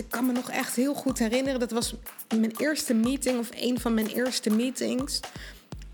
[0.00, 1.60] ik kan me nog echt heel goed herinneren.
[1.60, 1.94] Dat was
[2.28, 5.20] mijn eerste meeting of een van mijn eerste meetings.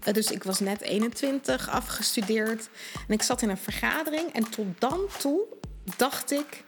[0.03, 2.69] Eh, dus ik was net 21, afgestudeerd.
[3.09, 4.33] En ik zat in een vergadering.
[4.33, 5.41] En tot dan toe
[5.97, 6.65] dacht ik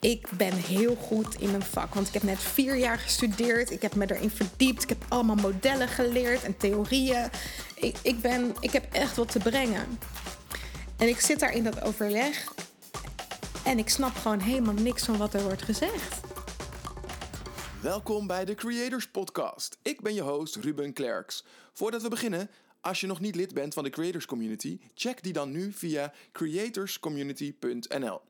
[0.00, 1.94] ik ben heel goed in mijn vak.
[1.94, 3.70] Want ik heb net vier jaar gestudeerd.
[3.70, 4.82] Ik heb me erin verdiept.
[4.82, 7.30] Ik heb allemaal modellen geleerd en theorieën.
[7.74, 9.98] Ik, ik, ben, ik heb echt wat te brengen.
[10.96, 12.52] En ik zit daar in dat overleg.
[13.62, 16.19] En ik snap gewoon helemaal niks van wat er wordt gezegd.
[17.82, 19.78] Welkom bij de Creators Podcast.
[19.82, 21.44] Ik ben je host Ruben Klerks.
[21.72, 22.50] Voordat we beginnen,
[22.80, 26.12] als je nog niet lid bent van de Creators Community, check die dan nu via
[26.32, 28.20] creatorscommunity.nl.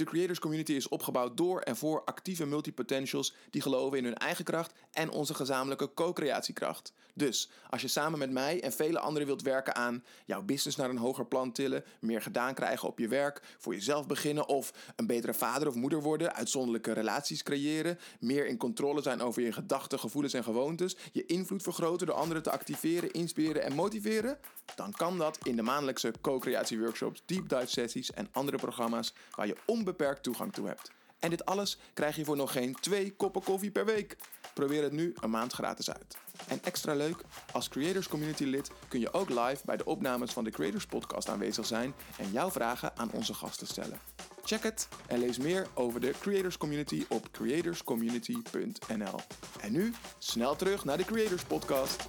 [0.00, 4.44] De creators community is opgebouwd door en voor actieve multipotentials die geloven in hun eigen
[4.44, 6.92] kracht en onze gezamenlijke co-creatiekracht.
[7.14, 10.90] Dus als je samen met mij en vele anderen wilt werken aan jouw business naar
[10.90, 15.06] een hoger plan tillen, meer gedaan krijgen op je werk, voor jezelf beginnen of een
[15.06, 19.98] betere vader of moeder worden, uitzonderlijke relaties creëren, meer in controle zijn over je gedachten,
[19.98, 24.38] gevoelens en gewoontes, je invloed vergroten door anderen te activeren, inspireren en motiveren,
[24.74, 29.46] dan kan dat in de maandelijkse co-creatie workshops, deep dive sessies en andere programma's waar
[29.46, 29.56] je
[29.90, 30.90] onbeperkt toegang toe hebt.
[31.18, 34.16] En dit alles krijg je voor nog geen twee koppen koffie per week.
[34.54, 36.16] Probeer het nu een maand gratis uit.
[36.48, 40.44] En extra leuk, als Creators Community lid kun je ook live bij de opnames van
[40.44, 44.00] de Creators Podcast aanwezig zijn en jouw vragen aan onze gasten stellen.
[44.44, 49.20] Check het en lees meer over de Creators Community op creatorscommunity.nl.
[49.60, 52.08] En nu snel terug naar de Creators Podcast.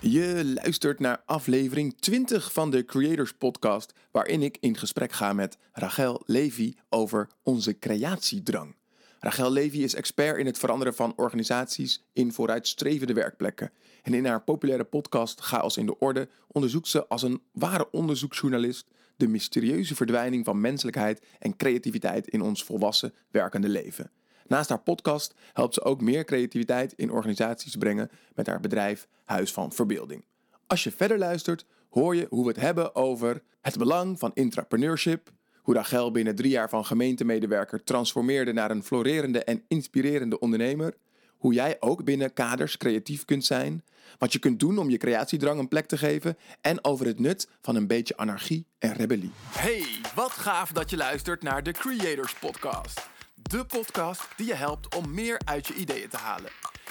[0.00, 5.58] Je luistert naar aflevering 20 van de Creators Podcast, waarin ik in gesprek ga met
[5.72, 8.76] Rachel Levy over onze creatiedrang.
[9.20, 13.70] Rachel Levy is expert in het veranderen van organisaties in vooruitstrevende werkplekken.
[14.02, 18.86] En in haar populaire podcast Chaos in de Orde onderzoekt ze als een ware onderzoeksjournalist
[19.16, 24.10] de mysterieuze verdwijning van menselijkheid en creativiteit in ons volwassen werkende leven.
[24.48, 29.52] Naast haar podcast helpt ze ook meer creativiteit in organisaties brengen met haar bedrijf Huis
[29.52, 30.24] van Verbeelding.
[30.66, 35.30] Als je verder luistert, hoor je hoe we het hebben over het belang van intrapreneurship,
[35.62, 40.94] hoe Rachel binnen drie jaar van gemeentemedewerker transformeerde naar een florerende en inspirerende ondernemer,
[41.36, 43.84] hoe jij ook binnen kaders creatief kunt zijn,
[44.18, 47.48] wat je kunt doen om je creatiedrang een plek te geven en over het nut
[47.60, 49.30] van een beetje anarchie en rebellie.
[49.50, 53.17] Hey, wat gaaf dat je luistert naar de Creators Podcast.
[53.48, 56.50] De podcast die je helpt om meer uit je ideeën te halen.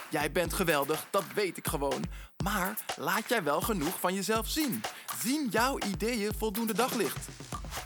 [0.09, 2.03] Jij bent geweldig, dat weet ik gewoon.
[2.43, 4.83] Maar laat jij wel genoeg van jezelf zien?
[5.23, 7.27] Zien jouw ideeën voldoende daglicht?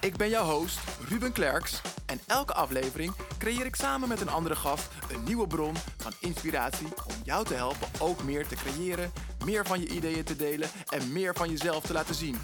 [0.02, 0.80] Ik ben jouw host,
[1.10, 1.82] Ruben Klerks.
[2.06, 6.88] En elke aflevering creëer ik samen met een andere gast een nieuwe bron van inspiratie
[6.88, 9.12] om jou te helpen ook meer te creëren,
[9.46, 12.38] meer van je ideeën te delen en meer van jezelf te laten zien.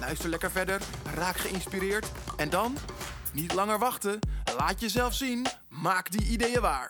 [0.00, 0.80] Luister lekker verder,
[1.14, 2.06] raak geïnspireerd
[2.36, 2.78] en dan
[3.32, 4.18] niet langer wachten.
[4.58, 5.46] Laat jezelf zien.
[5.68, 6.88] Maak die ideeën waar.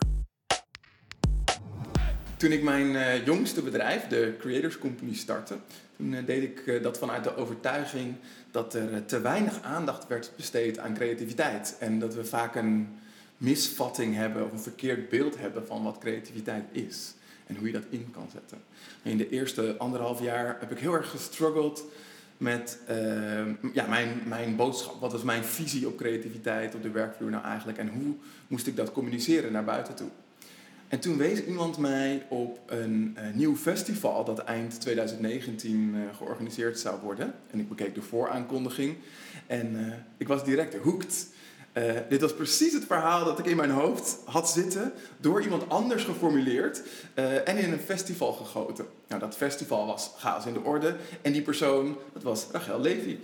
[2.37, 5.57] Toen ik mijn uh, jongste bedrijf, de Creators Company, startte,
[5.97, 8.15] toen uh, deed ik uh, dat vanuit de overtuiging
[8.51, 11.77] dat er te weinig aandacht werd besteed aan creativiteit.
[11.79, 12.99] En dat we vaak een
[13.37, 17.15] misvatting hebben of een verkeerd beeld hebben van wat creativiteit is.
[17.47, 18.59] En hoe je dat in kan zetten.
[19.03, 21.85] In de eerste anderhalf jaar heb ik heel erg gestruggeld
[22.43, 25.01] met uh, ja, mijn, mijn boodschap.
[25.01, 27.79] Wat was mijn visie op creativiteit op de werkvloer nou eigenlijk?
[27.79, 28.15] En hoe
[28.47, 30.09] moest ik dat communiceren naar buiten toe?
[30.89, 36.17] En toen wees iemand mij op een uh, nieuw festival dat eind 2019 uh, eh,
[36.17, 37.35] georganiseerd zou worden.
[37.51, 38.97] En ik bekeek de vooraankondiging
[39.47, 39.77] en
[40.17, 41.29] ik was direct hooked.
[41.73, 45.69] Uh, dit was precies het verhaal dat ik in mijn hoofd had zitten, door iemand
[45.69, 46.83] anders geformuleerd
[47.15, 48.87] uh, en in een festival gegoten.
[49.09, 53.19] Nou, dat festival was Chaos in de Orde en die persoon, dat was Rachel Levy.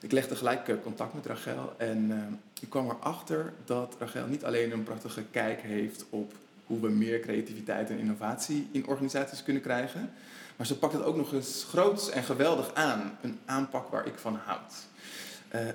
[0.00, 4.72] Ik legde gelijk uh, contact met Rachel en ik kwam erachter dat Rachel niet alleen
[4.72, 6.32] een prachtige kijk heeft op
[6.66, 10.10] hoe we meer creativiteit en innovatie in organisaties kunnen krijgen,
[10.56, 13.18] maar ze pakt het ook nog eens groots en geweldig aan.
[13.22, 14.74] Een aanpak waar ik van houd,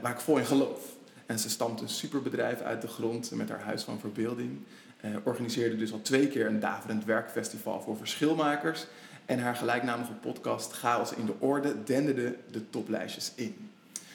[0.01, 0.92] waar ik vol in geloof.
[1.25, 4.59] En ze stamt een superbedrijf uit de grond met haar Huis van Verbeelding.
[5.05, 8.85] Uh, organiseerde dus al twee keer een daverend werkfestival voor verschilmakers.
[9.25, 13.69] En haar gelijknamige podcast Chaos in de Orde denderde de toplijstjes in.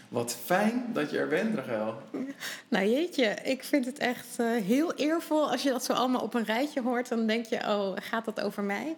[0.09, 2.03] Wat fijn dat je er bent, Rachel.
[2.69, 6.35] Nou jeetje, ik vind het echt uh, heel eervol als je dat zo allemaal op
[6.35, 7.09] een rijtje hoort.
[7.09, 8.97] Dan denk je, oh, gaat dat over mij?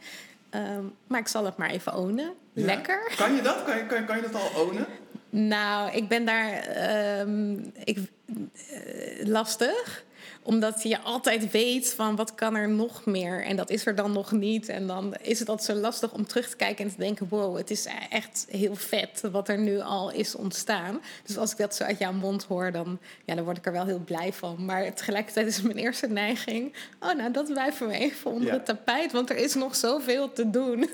[0.50, 2.32] Um, maar ik zal het maar even ownen.
[2.52, 2.64] Ja?
[2.64, 3.12] Lekker.
[3.16, 3.64] Kan je dat?
[3.66, 4.86] Kan je, kan, kan je dat al ownen?
[5.30, 6.78] Nou, ik ben daar
[7.20, 10.04] um, ik, uh, lastig
[10.50, 13.44] Omdat je altijd weet van wat kan er nog meer.
[13.44, 14.68] En dat is er dan nog niet.
[14.68, 17.26] En dan is het altijd zo lastig om terug te kijken en te denken...
[17.28, 21.00] wow, het is echt heel vet wat er nu al is ontstaan.
[21.24, 23.72] Dus als ik dat zo uit jouw mond hoor, dan, ja, dan word ik er
[23.72, 24.64] wel heel blij van.
[24.64, 26.74] Maar tegelijkertijd is mijn eerste neiging...
[27.00, 29.12] oh, nou, dat wijven we even onder het tapijt.
[29.12, 30.80] Want er is nog zoveel te doen.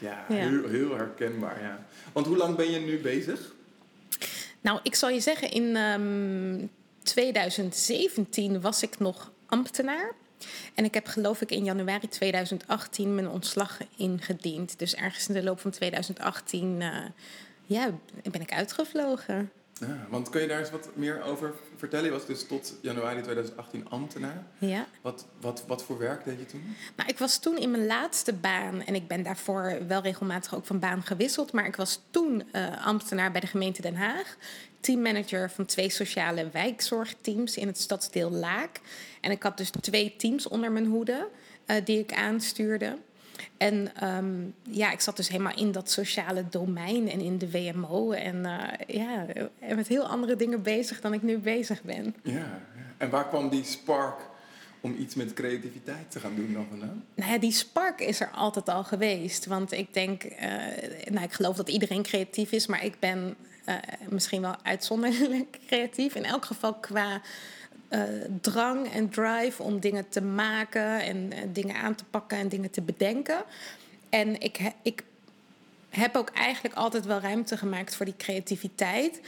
[0.00, 1.84] ja, ja, Heel, heel herkenbaar, ja.
[2.12, 3.54] Want hoe lang ben je nu bezig?
[4.60, 5.76] Nou, ik zal je zeggen, in
[7.08, 10.14] 2017 ehm, was ik nog ambtenaar.
[10.74, 14.78] En ik heb geloof ik in januari 2018 mijn ontslag ingediend.
[14.78, 17.04] Dus ergens in de loop van 2018 uh, eh,
[17.66, 17.90] ja,
[18.30, 19.50] ben ik uitgevlogen.
[19.80, 22.04] Ja, want kun je daar eens wat meer over vertellen?
[22.04, 24.42] Je was dus tot januari 2018 ambtenaar.
[24.58, 24.86] Ja.
[25.00, 26.76] Wat, wat, wat voor werk deed je toen?
[26.96, 30.66] Nou, ik was toen in mijn laatste baan, en ik ben daarvoor wel regelmatig ook
[30.66, 34.36] van baan gewisseld, maar ik was toen uh, ambtenaar bij de gemeente Den Haag.
[34.80, 38.80] Teammanager van twee sociale wijkzorgteams in het stadsdeel Laak.
[39.20, 41.28] En ik had dus twee teams onder mijn hoede
[41.66, 42.96] uh, die ik aanstuurde.
[43.56, 48.12] En ehm, ja, ik zat dus helemaal in dat sociale domein en in de WMO.
[48.12, 49.26] En uh, ja,
[49.58, 52.14] en met heel andere dingen bezig dan ik nu bezig ben.
[52.22, 52.60] Ja,
[52.96, 54.20] en waar kwam die spark
[54.80, 57.04] om iets met creativiteit te gaan doen dan vandaan?
[57.14, 59.46] Nou ja, die spark is er altijd al geweest.
[59.46, 60.30] Want ik denk, uh,
[61.10, 63.36] nou, ik geloof dat iedereen creatief is, maar ik ben
[63.68, 63.74] uh,
[64.08, 66.14] misschien wel uitzonderlijk creatief.
[66.14, 67.20] In elk geval qua
[67.90, 68.00] uh,
[68.40, 72.70] drang en drive om dingen te maken en uh, dingen aan te pakken en dingen
[72.70, 73.42] te bedenken.
[74.08, 75.02] En ik, ik
[75.88, 79.20] heb ook eigenlijk altijd wel ruimte gemaakt voor die creativiteit.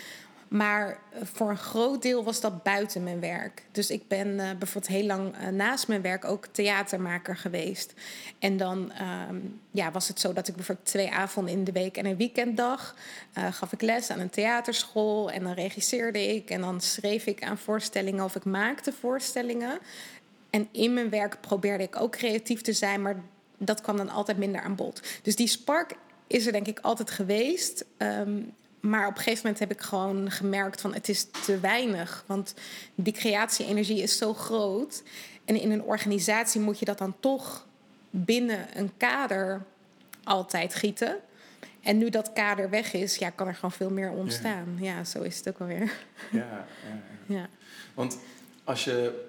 [0.50, 3.64] Maar voor een groot deel was dat buiten mijn werk.
[3.72, 7.94] Dus ik ben uh, bijvoorbeeld heel lang uh, naast mijn werk ook theatermaker geweest.
[8.38, 8.92] En dan
[9.28, 12.16] um, ja, was het zo dat ik bijvoorbeeld twee avonden in de week en een
[12.16, 12.94] weekenddag
[13.50, 15.30] gaf ik les aan een theaterschool.
[15.30, 19.78] En dan regisseerde ik en dan schreef ik aan voorstellingen of ik maakte voorstellingen.
[20.50, 23.22] En in mijn werk probeerde ik ook creatief te zijn, maar
[23.58, 25.02] dat kwam dan altijd minder aan bod.
[25.22, 25.94] Dus die spark
[26.26, 27.84] is er denk ik altijd geweest.
[27.98, 32.24] Um, maar op een gegeven moment heb ik gewoon gemerkt van het is te weinig.
[32.26, 32.54] Want
[32.94, 35.02] die creatie-energie is zo groot.
[35.44, 37.66] En in een organisatie moet je dat dan toch
[38.10, 39.62] binnen een kader
[40.24, 41.16] altijd gieten.
[41.82, 44.76] En nu dat kader weg is, ja, kan er gewoon veel meer ontstaan.
[44.78, 45.92] Ja, ja zo is het ook alweer.
[46.30, 47.02] Ja, ja,
[47.34, 47.48] ja.
[47.94, 48.18] Want
[48.64, 49.28] als je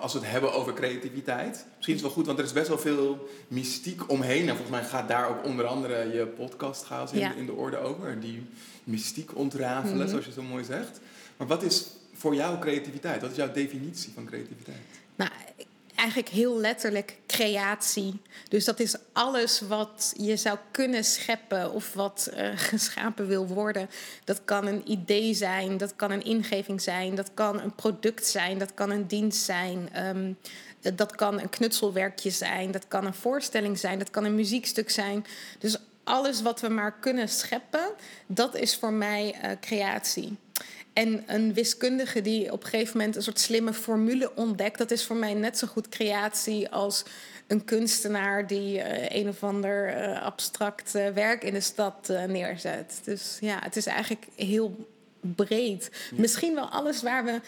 [0.00, 1.66] als we het hebben over creativiteit.
[1.76, 4.48] Misschien is het wel goed, want er is best wel veel mystiek omheen.
[4.48, 7.78] En volgens mij gaat daar ook onder andere je podcast gaan in, in, de orde
[7.78, 8.20] over.
[8.20, 8.46] Die
[8.84, 10.08] mystiek ontrafelen, mhm.
[10.08, 11.00] zoals je zo mooi zegt.
[11.36, 13.20] Maar wat is voor jou creativiteit?
[13.20, 14.76] Wat is jouw definitie van creativiteit?
[15.16, 15.30] Nou,
[16.04, 18.22] eigenlijk heel letterlijk creatie.
[18.48, 23.90] Dus dat is alles wat je zou kunnen scheppen of wat uh, geschapen wil worden.
[24.24, 28.58] Dat kan een idee zijn, dat kan een ingeving zijn, dat kan een product zijn,
[28.58, 29.88] dat kan een dienst zijn.
[29.92, 30.32] Ehm,
[30.94, 35.24] dat kan een knutselwerkje zijn, dat kan een voorstelling zijn, dat kan een muziekstuk zijn.
[35.58, 37.90] Dus alles wat we maar kunnen scheppen,
[38.26, 40.36] dat is voor mij uh, creatie.
[40.94, 45.04] En een wiskundige die op een gegeven moment een soort slimme formule ontdekt, dat is
[45.04, 47.04] voor mij net zo goed creatie als
[47.46, 53.00] een kunstenaar die uh, een of ander uh, abstract uh, werk in de stad neerzet.
[53.04, 54.88] Dus ja, het is eigenlijk heel
[55.20, 55.90] breed.
[56.14, 57.40] Misschien wel alles waar we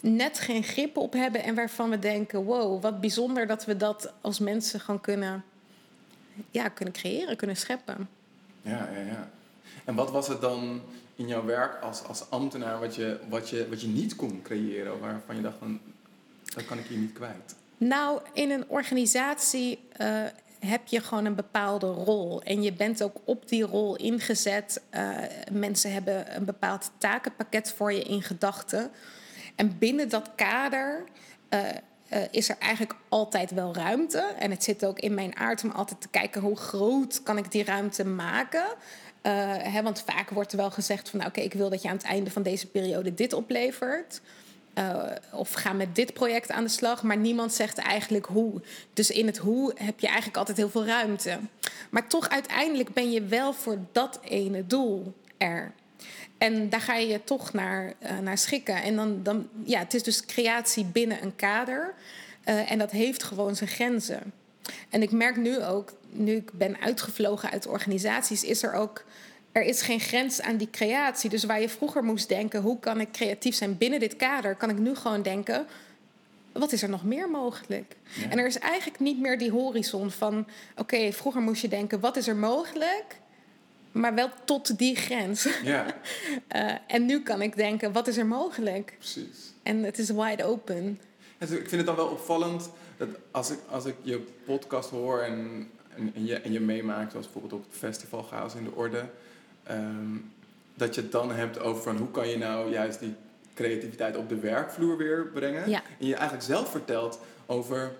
[0.00, 4.12] net geen grip op hebben en waarvan we denken: wow, wat bijzonder dat we dat
[4.20, 5.44] als mensen gewoon kunnen,
[6.50, 8.08] ja, kunnen creëren, kunnen scheppen.
[8.62, 9.30] Ja, ja, ja.
[9.84, 10.82] En wat was het dan
[11.16, 15.00] in jouw werk als, als ambtenaar wat je, wat, je, wat je niet kon creëren,
[15.00, 15.80] waarvan je dacht van
[16.54, 17.54] dat kan ik hier niet kwijt?
[17.76, 20.24] Nou, in een organisatie uh,
[20.58, 22.42] heb je gewoon een bepaalde rol.
[22.42, 24.82] En je bent ook op die rol ingezet.
[24.94, 25.18] Uh,
[25.52, 28.90] mensen hebben een bepaald takenpakket voor je in gedachten.
[29.56, 31.04] En binnen dat kader
[31.50, 31.60] uh,
[32.30, 34.34] is er eigenlijk altijd wel ruimte.
[34.38, 37.50] En het zit ook in mijn aard om altijd te kijken hoe groot kan ik
[37.50, 38.64] die ruimte maken.
[39.22, 41.18] Uh, hè, want vaak wordt er wel gezegd van...
[41.18, 44.20] Nou, oké, ik wil dat je aan het einde van deze periode dit oplevert.
[44.78, 45.02] Uh,
[45.32, 47.02] of ga met dit project aan de slag.
[47.02, 48.60] Maar niemand zegt eigenlijk hoe.
[48.92, 51.38] Dus in het hoe heb je eigenlijk altijd heel veel ruimte.
[51.90, 55.72] Maar toch uiteindelijk ben je wel voor dat ene doel er.
[56.38, 58.82] En daar ga je toch naar, uh, naar schikken.
[58.82, 61.94] En dan, dan, ja, het is dus creatie binnen een kader.
[62.44, 64.32] en dat heeft gewoon zijn grenzen.
[64.88, 69.04] En ik merk nu ook, nu ik ben uitgevlogen uit organisaties, is er ook.
[69.52, 71.30] Er is geen grens aan die creatie.
[71.30, 74.70] Dus waar je vroeger moest denken, hoe kan ik creatief zijn binnen dit kader, kan
[74.70, 75.66] ik nu gewoon denken,
[76.52, 77.96] wat is er nog meer mogelijk?
[78.30, 82.16] En er is eigenlijk niet meer die horizon van, oké, vroeger moest je denken, wat
[82.16, 83.20] is er mogelijk?
[83.92, 85.48] Maar wel tot die grens.
[85.62, 85.86] Ja,
[86.48, 88.94] Eh, en nu kan ik denken, wat is er mogelijk?
[88.98, 89.52] precies.
[89.62, 91.00] En het is wide open.
[91.38, 95.68] Ik vind het dan wel opvallend dat als ik, als ik je podcast hoor en,
[95.96, 99.04] en, en je, en je meemaakt, zoals bijvoorbeeld op het festival Chaos in de Orde,
[99.62, 100.16] ehm,
[100.74, 103.14] dat je het dan hebt over van hoe kan je nou juist die
[103.54, 105.70] creativiteit op de werkvloer weer brengen.
[105.70, 105.82] Ja.
[105.98, 107.92] En je eigenlijk zelf vertelt over,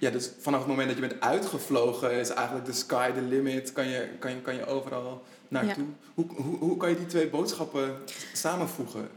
[0.00, 3.72] ja, dus vanaf het moment dat je bent uitgevlogen is eigenlijk de sky the limit,
[3.72, 5.86] kan je, kan je, kan je overal naartoe.
[6.14, 7.96] Hoe, hoe, hoe kan je die twee boodschappen
[8.32, 9.08] samenvoegen?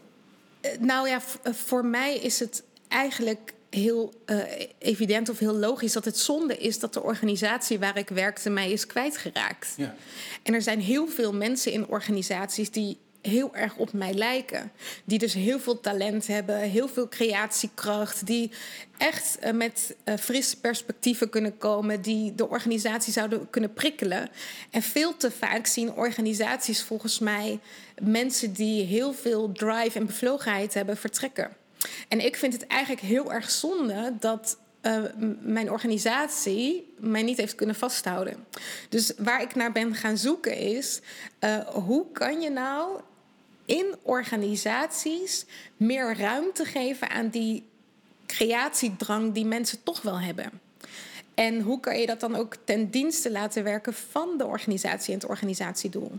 [0.62, 4.38] Eh, nou ja, eh, voor mij is het eigenlijk heel eh,
[4.78, 8.72] evident of heel logisch dat het zonde is dat de organisatie waar ik werkte mij
[8.72, 9.74] is kwijtgeraakt.
[9.78, 9.96] Ja.
[10.44, 14.72] En er zijn heel veel mensen in organisaties die heel erg op mij lijken.
[15.04, 18.52] Die dus heel veel talent hebben, heel veel creatiekracht, die
[18.98, 24.30] echt eh, met eh, frisse perspectieven kunnen komen, die de organisatie zouden kunnen prikkelen.
[24.70, 27.60] En veel te vaak zien organisaties volgens mij
[28.02, 31.52] mensen die heel veel drive en bevlogenheid hebben vertrekken.
[32.08, 35.04] En ik vind het eigenlijk heel erg zonde dat eh,
[35.42, 38.46] mijn organisatie mij niet heeft kunnen vasthouden.
[38.90, 41.02] Dus waar ik naar ben gaan zoeken is,
[41.74, 43.02] hoe kan je nou
[43.66, 45.46] in organisaties
[45.78, 47.64] meer ruimte geven aan die
[48.26, 50.62] creatiedrang die mensen toch wel hebben?
[51.34, 55.20] En hoe kan je dat dan ook ten dienste laten werken van de organisatie en
[55.20, 56.12] het organisatiedoel?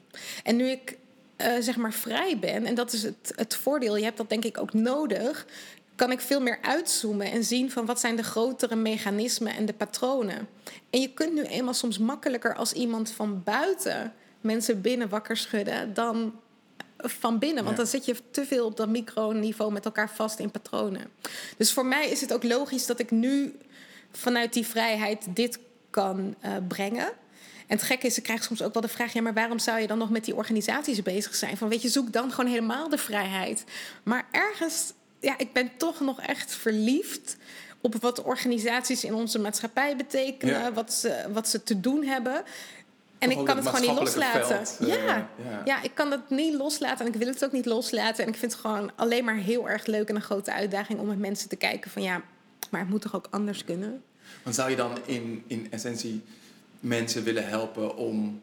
[0.43, 0.99] En nu ik
[1.37, 4.45] eh, zeg maar vrij ben, en dat is het, het voordeel, je hebt dat denk
[4.45, 5.47] ik ook nodig,
[5.95, 9.73] kan ik veel meer uitzoomen en zien van wat zijn de grotere mechanismen en de
[9.73, 10.49] patronen.
[10.91, 15.95] En je kunt nu eenmaal soms makkelijker als iemand van buiten mensen binnen wakker schudden
[15.95, 16.35] dan
[17.05, 17.65] van binnen.
[17.65, 17.83] Want Ja.
[17.83, 21.07] dan zit je te veel op dat microniveau met elkaar vast in patronen.
[21.57, 23.57] Dus voor mij is het ook logisch dat ik nu
[24.13, 25.59] vanuit die vrijheid dit
[25.91, 27.07] kan eh, brengen.
[27.67, 29.79] En het gekke is, ik krijg soms ook wel de vraag: ja, maar waarom zou
[29.81, 31.57] je dan nog met die organisaties bezig zijn?
[31.57, 33.65] Van weet je, zoek dan gewoon helemaal de vrijheid.
[34.03, 37.37] Maar ergens, ja, ik ben toch nog echt verliefd
[37.81, 40.73] op wat organisaties in onze maatschappij betekenen, Ja.
[40.73, 42.43] wat, ze, wat ze te doen hebben.
[43.25, 44.47] En ik kan het gewoon niet loslaten.
[44.47, 45.29] veld, eh, ja.
[45.45, 45.63] ja.
[45.65, 48.25] ja, ik kan het niet loslaten en ik wil het ook niet loslaten.
[48.25, 51.07] En ik vind het gewoon alleen maar heel erg leuk en een grote uitdaging om
[51.07, 52.23] met mensen te kijken van ja,
[52.71, 54.03] maar het moet toch ook anders kunnen?
[54.43, 56.23] Want zou je dan in, in essentie
[56.81, 58.43] mensen willen helpen om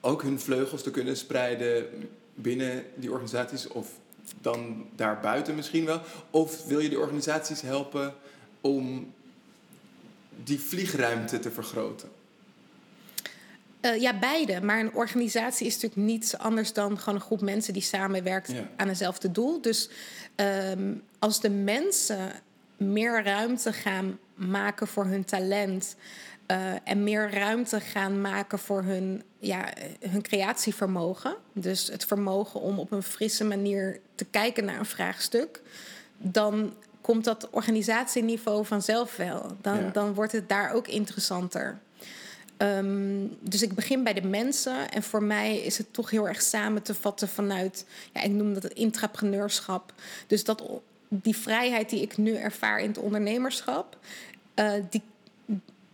[0.00, 1.86] ook hun vleugels te kunnen spreiden
[2.34, 3.88] binnen die organisaties of
[4.40, 6.00] dan daarbuiten misschien wel?
[6.30, 8.14] Of wil je die organisaties helpen
[8.60, 9.12] om
[10.44, 12.08] die vliegruimte te vergroten?
[13.84, 14.60] Eh, ja, beide.
[14.60, 18.68] Maar een organisatie is natuurlijk niets anders dan gewoon een groep mensen die samenwerkt Ja.
[18.76, 19.60] aan hetzelfde doel.
[19.60, 19.88] Dus
[20.34, 22.32] ehm, als de mensen
[22.76, 25.96] meer ruimte gaan maken voor hun talent.
[26.46, 29.72] eh, en meer ruimte gaan maken voor hun, ja,
[30.08, 31.36] hun creatievermogen.
[31.52, 35.60] Dus het vermogen om op een frisse manier te kijken naar een vraagstuk.
[36.18, 39.56] Dan komt dat organisatieniveau vanzelf wel.
[39.60, 39.90] Dan, Ja.
[39.90, 41.78] dan wordt het daar ook interessanter.
[42.64, 44.90] Ehm, dus ik begin bij de mensen.
[44.90, 48.54] En voor mij is het toch heel erg samen te vatten vanuit, ja, ik noem
[48.54, 49.92] dat het intrapreneurschap.
[50.26, 50.62] Dus dat,
[51.08, 53.98] die vrijheid die ik nu ervaar in het ondernemerschap,
[54.54, 55.02] eh, die,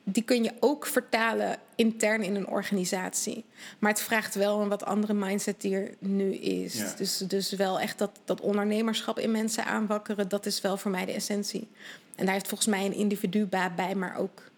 [0.04, 3.44] die kun je ook vertalen intern in een organisatie.
[3.78, 6.74] Maar het vraagt wel een wat andere mindset die er nu is.
[6.74, 6.94] Ja.
[6.96, 11.04] Dus, dus wel echt dat, dat ondernemerschap in mensen aanwakkeren, dat is wel voor mij
[11.04, 11.68] de essentie.
[12.16, 14.49] En daar heeft volgens mij een individu baat bij, maar ook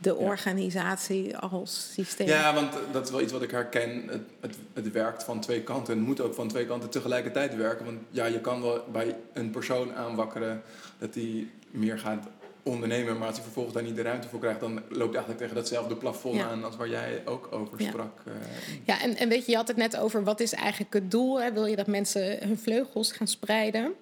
[0.00, 2.26] de organisatie als systeem.
[2.26, 4.04] Ja, want dat is wel iets wat ik herken.
[4.08, 5.96] Het, het, het werkt van twee kanten.
[5.96, 7.84] Het moet ook van twee kanten tegelijkertijd werken.
[7.84, 10.62] Want ja, je kan wel bij een persoon aanwakkeren
[10.98, 12.26] dat hij meer gaat
[12.62, 13.18] ondernemen.
[13.18, 15.54] Maar als hij vervolgens daar niet de ruimte voor krijgt, dan loopt hij eigenlijk tegen
[15.54, 16.48] datzelfde plafond Ja.
[16.48, 17.88] aan als waar jij ook over Ja.
[17.88, 18.20] sprak.
[18.26, 18.32] eh.
[18.84, 21.40] Ja, en, en weet je, je had het net over wat is eigenlijk het doel?
[21.40, 21.52] Hè?
[21.52, 23.92] Wil je dat mensen hun vleugels gaan spreiden?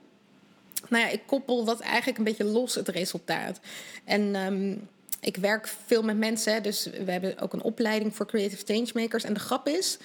[0.89, 3.61] Nou ja, ik koppel dat eigenlijk een beetje los, het resultaat.
[4.05, 4.75] En ehm,
[5.21, 9.25] ik werk veel met mensen, dus we hebben ook een opleiding voor creative changemakers.
[9.25, 9.99] En de grap is,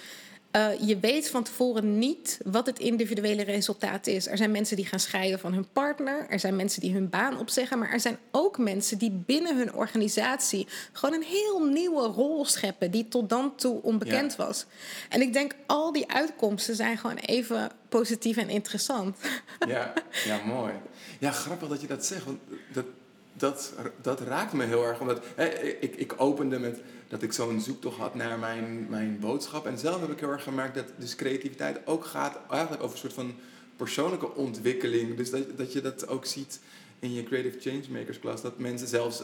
[0.54, 4.28] eh, je weet van tevoren niet wat het individuele resultaat is.
[4.28, 6.26] Er zijn mensen die gaan scheiden van hun partner.
[6.30, 7.80] Er zijn mensen die hun baan opzeggen.
[7.80, 12.92] Maar er zijn ook mensen die binnen hun organisatie gewoon een heel nieuwe rol scheppen.
[12.92, 14.66] die tot dan toe onbekend was.
[15.10, 19.18] En ik denk, al die uitkomsten zijn gewoon even positief en interessant.
[19.68, 19.94] Ja,
[20.26, 20.74] ja, mooi.
[21.20, 22.26] Ja, grappig dat je dat zegt.
[22.26, 22.40] Want
[22.74, 22.86] dat,
[23.34, 25.00] dat, dat raakt me heel erg.
[25.00, 29.66] Omdat hè, ik, ik opende met dat ik zo'n zoektocht had naar mijn, mijn boodschap.
[29.66, 33.02] En zelf heb ik heel erg gemerkt dat dus creativiteit ook gaat eigenlijk over een
[33.02, 33.36] soort van
[33.76, 35.18] persoonlijke ontwikkeling.
[35.18, 36.60] Dus dat, dat je dat ook ziet
[37.00, 38.42] in je Creative Changemakers klas.
[38.42, 39.24] Dat mensen zelfs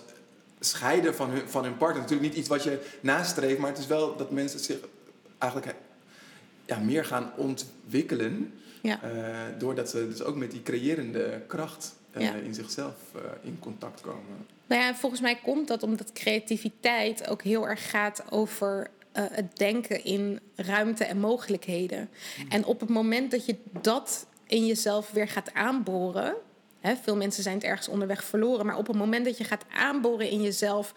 [0.60, 2.02] scheiden van hun, van hun partner.
[2.02, 4.78] Natuurlijk niet iets wat je nastreeft, maar het is wel dat mensen zich
[5.38, 5.76] eigenlijk
[6.66, 8.54] ja, meer gaan ontwikkelen.
[8.82, 9.02] Ja.
[9.02, 12.34] eh, doordat ze dus ook met die creërende kracht eh, Ja.
[12.34, 14.48] in zichzelf eh, in contact komen.
[14.66, 19.58] Nou ja, volgens mij komt dat omdat creativiteit ook heel erg gaat over eh, het
[19.58, 22.10] denken in ruimte en mogelijkheden.
[22.50, 26.36] En op het moment dat je dat in jezelf weer gaat aanboren.
[26.80, 28.66] Hè, veel mensen zijn het ergens onderweg verloren.
[28.66, 30.94] Maar op het moment dat je gaat aanboren in jezelf.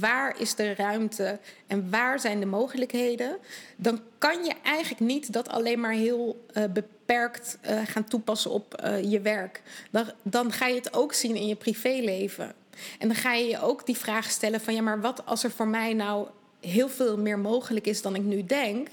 [0.00, 3.38] waar is de ruimte en waar zijn de mogelijkheden.
[3.76, 8.74] dan kan je eigenlijk niet dat alleen maar heel eh, beperkt eh, gaan toepassen op
[8.74, 9.62] eh, je werk.
[9.90, 12.54] Dan, dan ga je het ook zien in je privéleven.
[12.98, 15.50] En dan ga je je ook die vraag stellen van ja, maar wat als er
[15.50, 16.28] voor mij nou
[16.60, 18.88] heel veel meer mogelijk is dan ik nu denk?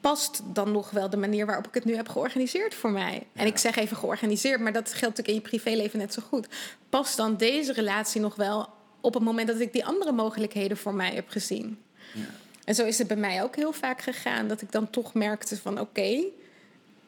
[0.00, 3.26] Past dan nog wel de manier waarop ik het nu heb georganiseerd voor mij?
[3.32, 6.46] En ik zeg even georganiseerd, maar dat geldt natuurlijk in je privéleven net zo goed.
[6.88, 8.68] Past dan deze relatie nog wel
[9.00, 11.78] op het moment dat ik die andere mogelijkheden voor mij heb gezien?
[12.14, 12.22] Ja.
[12.64, 14.48] En zo is het bij mij ook heel vaak gegaan.
[14.48, 16.24] Dat ik dan toch merkte van oké,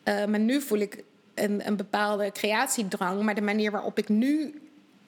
[0.02, 1.04] eh, maar nu voel ik
[1.34, 3.22] een, een bepaalde creatiedrang.
[3.22, 4.54] Maar de manier waarop ik nu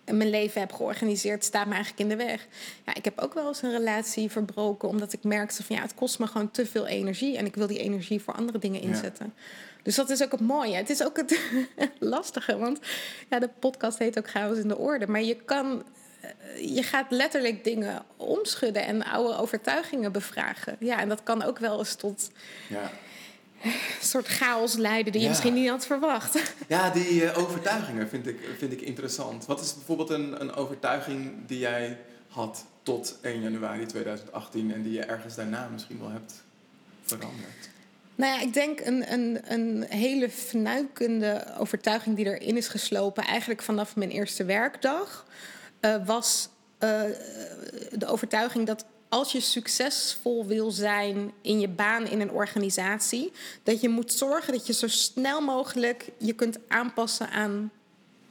[0.05, 2.47] mijn leven heb georganiseerd staat me eigenlijk in de weg.
[2.87, 4.89] Ja, ik heb ook wel eens een relatie verbroken.
[4.89, 7.37] Omdat ik merkte van ja, het kost me gewoon te veel energie.
[7.37, 8.89] En ik wil die energie voor andere dingen Ja.
[8.89, 9.35] inzetten.
[9.83, 10.75] Dus dat is ook het mooie.
[10.77, 11.41] Het is ook het
[11.99, 12.57] lastige.
[12.59, 12.79] Want
[13.31, 15.07] ja, de podcast heet ook Chaos in de Orde.
[15.07, 15.83] Maar je kan
[16.61, 20.77] je gaat letterlijk dingen omschudden en oude overtuigingen bevragen.
[20.79, 22.31] Ja, en dat kan ook wel eens tot
[22.69, 22.91] Ja.
[24.01, 26.39] soort chaos leiden die je misschien niet had verwacht.
[26.69, 29.47] Ja, die eh, overtuigingen vind ik, vind ik interessant.
[29.47, 34.93] Wat is bijvoorbeeld een, een overtuiging die jij had tot 1 januari 2018 en die
[34.93, 36.43] je ergens daarna misschien wel hebt
[37.03, 37.73] veranderd?
[38.15, 43.63] Nou ja, ik denk een, een, een hele fnuikende overtuiging die erin is geslopen, eigenlijk
[43.63, 45.27] vanaf mijn eerste werkdag,
[45.81, 47.03] eh, was eh,
[47.93, 53.81] de overtuiging dat als je succesvol wil zijn in je baan in een organisatie, dat
[53.81, 57.71] je moet zorgen dat je zo snel mogelijk je kunt aanpassen aan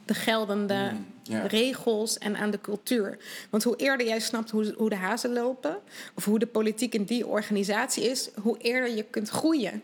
[0.05, 0.91] de geldende
[1.29, 3.17] Mm, regels en aan de cultuur.
[3.49, 5.77] Want hoe eerder jij snapt hoe, hoe de hazen lopen,
[6.13, 9.83] of hoe de politiek in die organisatie is, hoe eerder je kunt groeien.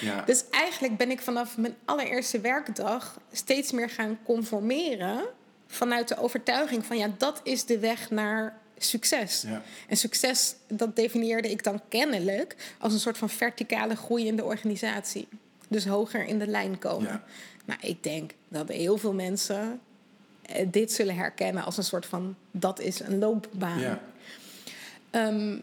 [0.00, 0.22] Ja.
[0.22, 5.26] Dus eigenlijk ben ik vanaf mijn allereerste werkdag steeds meer gaan conformeren
[5.66, 9.42] vanuit de overtuiging van ja, dat is de weg naar succes.
[9.42, 9.62] Ja.
[9.88, 14.44] En succes, dat definieerde ik dan kennelijk als een soort van verticale groei in de
[14.44, 15.28] organisatie.
[15.68, 17.08] Dus hoger in de lijn komen.
[17.08, 17.24] Ja.
[17.64, 19.80] Nou, ik denk dat heel veel mensen
[20.42, 23.80] eh, dit zullen herkennen als een soort van dat is een loopbaan.
[23.80, 24.00] Ja.
[25.10, 25.58] Ehm,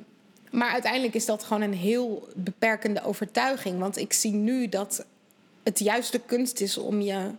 [0.51, 3.79] maar uiteindelijk is dat gewoon een heel beperkende overtuiging.
[3.79, 5.05] Want ik zie nu dat
[5.63, 7.31] het juist de kunst is om je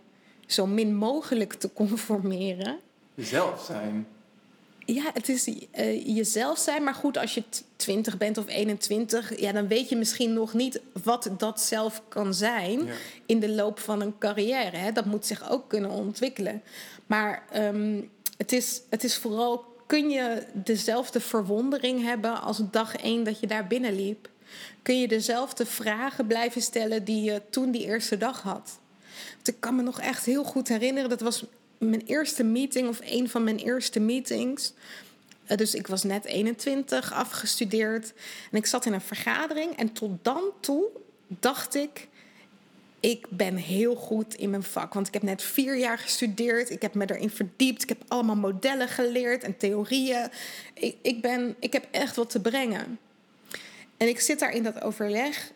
[0.45, 2.79] zo min mogelijk te conformeren.
[3.13, 4.07] Jezelf zijn.
[4.85, 6.83] Ja, het is eh, jezelf zijn.
[6.83, 10.53] Maar goed, als je t- 20 bent of 21, ja, dan weet je misschien nog
[10.53, 12.93] niet wat dat zelf kan zijn Ja.
[13.25, 14.77] in de loop van een carrière.
[14.77, 14.91] Hè.
[14.91, 16.61] Dat moet zich ook kunnen ontwikkelen.
[17.05, 18.01] Maar ehm,
[18.37, 23.47] het, is, het is vooral, kun je dezelfde verwondering hebben als dag één dat je
[23.47, 24.29] daar binnenliep?
[24.81, 28.79] Kun je dezelfde vragen blijven stellen die je toen die eerste dag had?
[29.33, 31.43] Want ik kan me nog echt heel goed herinneren, dat was
[31.89, 34.73] mijn eerste meeting of een van mijn eerste meetings.
[35.45, 38.13] Eh, Dus ik was net 21, afgestudeerd.
[38.51, 39.77] En ik zat in een vergadering.
[39.77, 40.85] En tot dan toe
[41.27, 42.07] dacht ik...
[42.99, 44.93] ik ben heel goed in mijn vak.
[44.93, 46.69] Want ik heb net vier jaar gestudeerd.
[46.69, 47.83] Ik heb me erin verdiept.
[47.83, 50.29] Ik heb allemaal modellen geleerd en theorieën.
[50.73, 52.99] Ik, ik, ben, ik heb echt wat te brengen.
[53.97, 55.51] En ik zit daar in dat overleg.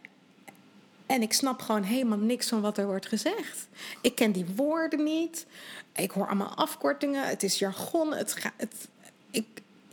[1.09, 3.67] En ik snap gewoon helemaal niks van wat er wordt gezegd.
[4.01, 5.45] Ik ken die woorden niet.
[5.95, 7.27] Ik hoor allemaal afkortingen.
[7.27, 8.13] Het is jargon.
[8.13, 8.87] Het ga, het,
[9.31, 9.45] ik,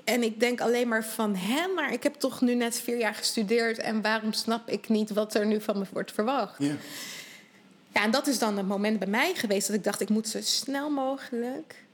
[0.05, 1.37] en ik denk alleen maar van...
[1.37, 3.79] hè, maar ik heb toch nu net vier jaar gestudeerd...
[3.79, 6.55] en waarom snap ik niet wat er nu van me wordt verwacht?
[6.59, 6.75] Ja.
[7.95, 9.67] Ja, en dat is dan het moment bij mij geweest...
[9.67, 11.86] dat ik dacht, ik moet zo snel mogelijk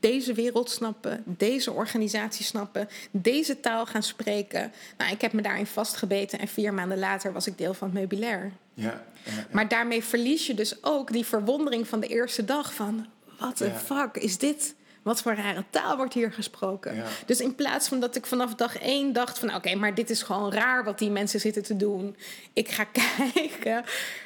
[0.00, 1.22] deze wereld snappen...
[1.24, 4.72] deze organisatie snappen, deze taal gaan spreken.
[4.98, 6.38] Nou, ik heb me daarin vastgebeten...
[6.38, 8.52] en vier maanden later was ik deel van het meubilair.
[8.74, 8.84] Ja.
[8.84, 9.46] ja, ja.
[9.50, 13.06] Maar daarmee verlies je dus ook die verwondering van de eerste dag van...
[13.38, 13.74] wat Ja.
[13.74, 14.74] fuck is dit?
[15.02, 16.94] Wat voor rare taal wordt hier gesproken?
[16.94, 17.04] Ja.
[17.26, 19.54] Dus in plaats van dat ik vanaf dag één dacht van...
[19.54, 22.16] oké, maar dit is gewoon raar wat die mensen zitten te doen.
[22.52, 22.84] Ik ga
[23.34, 23.84] kijken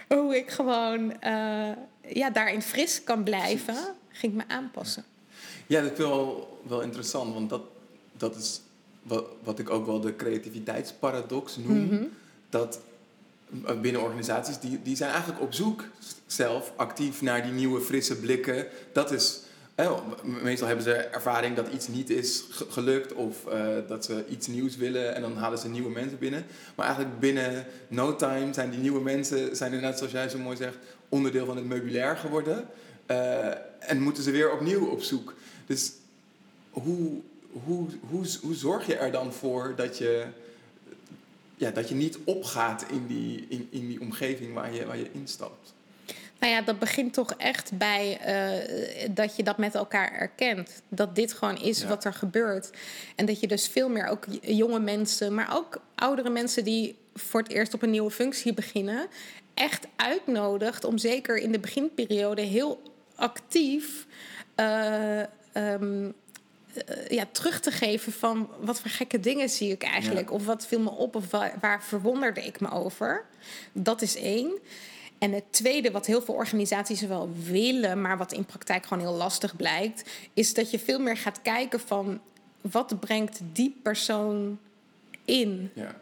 [0.09, 1.69] hoe ik gewoon eh,
[2.09, 3.77] ja, daarin fris kan blijven.
[4.09, 5.05] Ging ik me aanpassen.
[5.67, 7.63] Ja, dat is wel, wel interessant, want dat,
[8.17, 8.61] dat is
[9.03, 11.85] wat, wat ik ook wel de creativiteitsparadox noem.
[11.85, 12.05] Mhm.
[12.51, 12.81] Dat
[13.65, 15.85] eh, binnen organisaties, die, die zijn eigenlijk op zoek
[16.27, 18.67] zelf actief naar die nieuwe frisse blikken.
[18.93, 19.41] Dat is
[19.77, 19.93] eh,
[20.43, 24.77] meestal hebben ze ervaring dat iets niet is gelukt of uh, dat ze iets nieuws
[24.77, 26.45] willen en dan halen ze nieuwe mensen binnen.
[26.75, 30.57] Maar eigenlijk binnen no time zijn die nieuwe mensen, zijn inderdaad zoals jij zo mooi
[30.57, 30.77] zegt,
[31.09, 32.67] onderdeel van het meubilair geworden.
[33.11, 33.47] Uh,
[33.79, 35.35] en moeten ze weer opnieuw op zoek.
[35.67, 35.93] Dus
[36.71, 37.21] hoe,
[37.65, 40.27] hoe, hoe, hoe zorg je er dan voor dat je,
[41.57, 45.13] ja, dat je niet opgaat in die, in, in die omgeving waar je, waar je
[45.13, 45.75] instapt?
[46.39, 50.83] Nou ja, dat begint toch echt bij uh, dat je dat met elkaar erkent.
[50.89, 52.71] Dat dit gewoon is wat er gebeurt.
[53.15, 57.41] En dat je dus veel meer ook jonge mensen, maar ook oudere mensen die voor
[57.41, 59.07] het eerst op een nieuwe functie beginnen,
[59.55, 62.83] echt uitnodigt om zeker in de beginperiode heel
[63.15, 64.07] actief
[64.57, 65.23] uh,
[65.57, 66.15] um,
[67.09, 70.31] ja, terug te geven van wat voor gekke dingen zie ik eigenlijk.
[70.31, 73.25] Of wat viel me op of waar, waar verwonderde ik me over.
[73.73, 74.59] Dat is één.
[75.19, 79.17] En het tweede, wat heel veel organisaties wel willen, maar wat in praktijk gewoon heel
[79.17, 82.21] lastig blijkt, is dat je veel meer gaat kijken van
[82.61, 84.59] wat brengt die persoon
[85.25, 85.71] in.
[85.75, 85.97] Ja.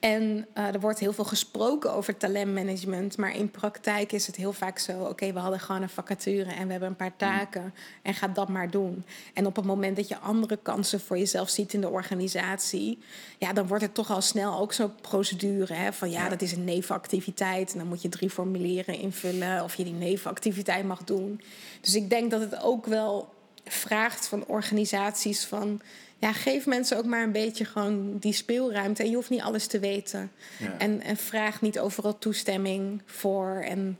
[0.00, 4.52] En uh, er wordt heel veel gesproken over talentmanagement, maar in praktijk is het heel
[4.52, 8.14] vaak zo: oké, we hadden gewoon een vacature en we hebben een paar taken en
[8.14, 9.04] ga dat maar doen.
[9.34, 12.98] En op het moment dat je andere kansen voor jezelf ziet in de organisatie,
[13.38, 16.52] ja, dan wordt het toch al snel ook zo'n procedure hè, van ja, dat is
[16.52, 21.40] een nevenactiviteit en dan moet je drie formulieren invullen of je die nevenactiviteit mag doen.
[21.80, 23.34] Dus ik denk dat het ook wel
[23.68, 25.80] vraagt van organisaties van
[26.18, 29.02] ja, geef mensen ook maar een beetje gewoon die speelruimte.
[29.02, 30.32] En je hoeft niet alles te weten.
[30.78, 33.62] En, en vraag niet overal toestemming voor.
[33.64, 33.98] En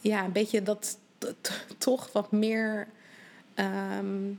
[0.00, 0.98] ja, een beetje dat,
[1.78, 2.88] toch wat meer.
[3.98, 4.38] Um,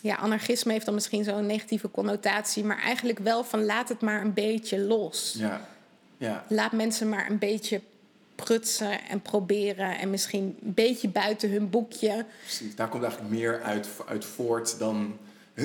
[0.00, 4.20] ja, anarchisme heeft dan misschien zo'n negatieve connotatie, maar eigenlijk wel van laat het maar
[4.20, 5.34] een beetje los.
[5.38, 5.68] Ja.
[6.16, 6.44] Ja.
[6.48, 7.80] Laat mensen maar een beetje
[8.36, 12.26] prutsen en proberen en misschien een beetje buiten hun boekje.
[12.42, 15.18] Precies, daar komt eigenlijk meer uit, uit voort dan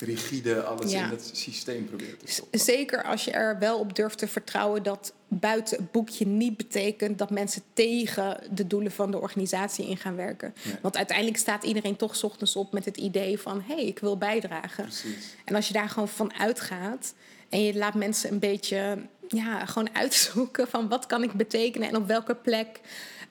[0.00, 2.60] rigide alles in het systeem probeert te stoppen.
[2.60, 7.18] Zeker als je er wel op durft te vertrouwen dat buiten het boekje niet betekent
[7.18, 10.54] dat mensen tegen de doelen van de organisatie in gaan werken.
[10.82, 14.18] Want uiteindelijk staat iedereen toch ochtends op met het idee van hé, hey, ik wil
[14.18, 14.84] bijdragen.
[14.84, 15.34] Precies.
[15.44, 17.14] En als je daar gewoon van uitgaat
[17.48, 21.96] en je laat mensen een beetje ja, gewoon uitzoeken van wat kan ik betekenen en
[21.96, 22.80] op welke plek.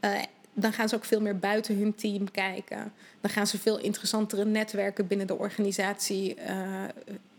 [0.01, 0.21] Uh,
[0.54, 2.93] dan gaan ze ook veel meer buiten hun team kijken.
[3.21, 6.84] Dan gaan ze veel interessantere netwerken binnen de organisatie uh,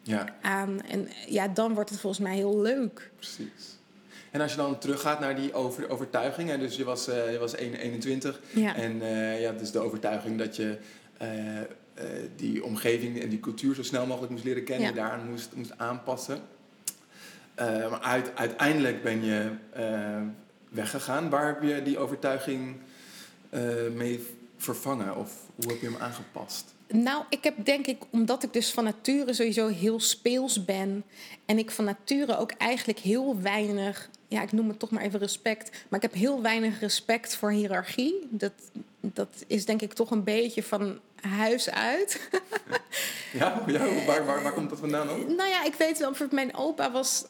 [0.02, 0.34] ja.
[0.40, 0.82] aan.
[0.82, 3.10] En ja, dan wordt het volgens mij heel leuk.
[3.16, 3.78] Precies.
[4.30, 7.56] En als je dan teruggaat naar die over, overtuiging, dus je was, uh, je was
[7.56, 8.76] 21 ja.
[8.76, 10.78] en uh, ja, dus de overtuiging dat je
[12.36, 14.94] die omgeving en die cultuur zo snel mogelijk moest leren kennen, ja.
[14.94, 16.40] daaraan moest, moest aanpassen.
[17.56, 19.50] Maar uit, uiteindelijk ben je
[20.68, 21.30] weggegaan.
[21.30, 22.76] Waar heb je die overtuiging
[23.50, 23.60] uh,
[23.94, 25.16] mee vervangen?
[25.16, 26.74] Of hoe heb je hem aangepast?
[26.88, 31.04] Nou, ik heb denk ik, omdat ik dus van nature sowieso heel speels ben.
[31.46, 35.18] En ik van nature ook eigenlijk heel weinig, ja, ik noem het toch maar even
[35.18, 35.70] respect.
[35.88, 38.28] Maar ik heb heel weinig respect voor hiërarchie.
[38.30, 38.52] Dat,
[39.00, 42.28] dat is denk ik toch een beetje van huis uit.
[43.32, 45.28] ja, ja waar, waar, waar komt dat vandaan ook?
[45.28, 47.24] Nou ja, ik weet wel, mijn opa was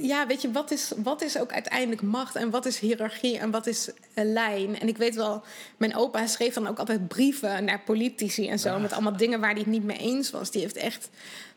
[0.00, 3.50] ja, weet je, wat is, wat is ook uiteindelijk macht en wat is hiërarchie en
[3.50, 4.80] wat is een lijn?
[4.80, 5.42] En ik weet wel,
[5.76, 9.50] mijn opa schreef dan ook altijd brieven naar politici en zo, met allemaal dingen waar
[9.50, 10.50] hij het niet mee eens was.
[10.50, 11.08] Die heeft echt,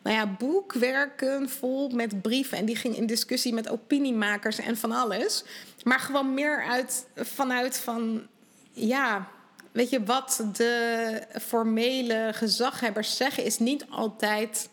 [0.02, 4.92] nou ja, boekwerken vol met brieven en die ging in discussie met opiniemakers en van
[4.92, 5.44] alles.
[5.84, 8.28] Maar gewoon meer uit, vanuit van,
[8.72, 9.28] ja,
[9.72, 14.70] weet je, wat de formele gezaghebbers zeggen is niet altijd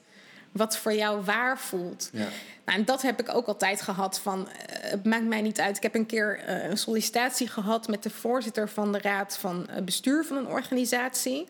[0.52, 2.10] wat voor jou waar voelt.
[2.12, 2.28] Ja.
[2.64, 4.46] Nou, en dat heb ik ook altijd gehad van, uh,
[4.90, 5.76] het maakt mij niet uit.
[5.76, 9.66] Ik heb een keer uh, een sollicitatie gehad met de voorzitter van de raad van
[9.70, 11.48] uh, bestuur van een organisatie.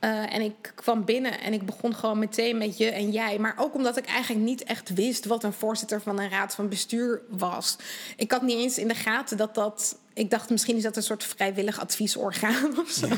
[0.00, 3.38] en ik kwam binnen en ik begon gewoon meteen met je en jij.
[3.38, 6.68] Maar ook omdat ik eigenlijk niet echt wist wat een voorzitter van een raad van
[6.68, 7.76] bestuur was.
[8.16, 9.98] Ik had niet eens in de gaten dat dat.
[10.14, 13.08] Ik dacht misschien is dat een soort vrijwillig adviesorgaan of zo.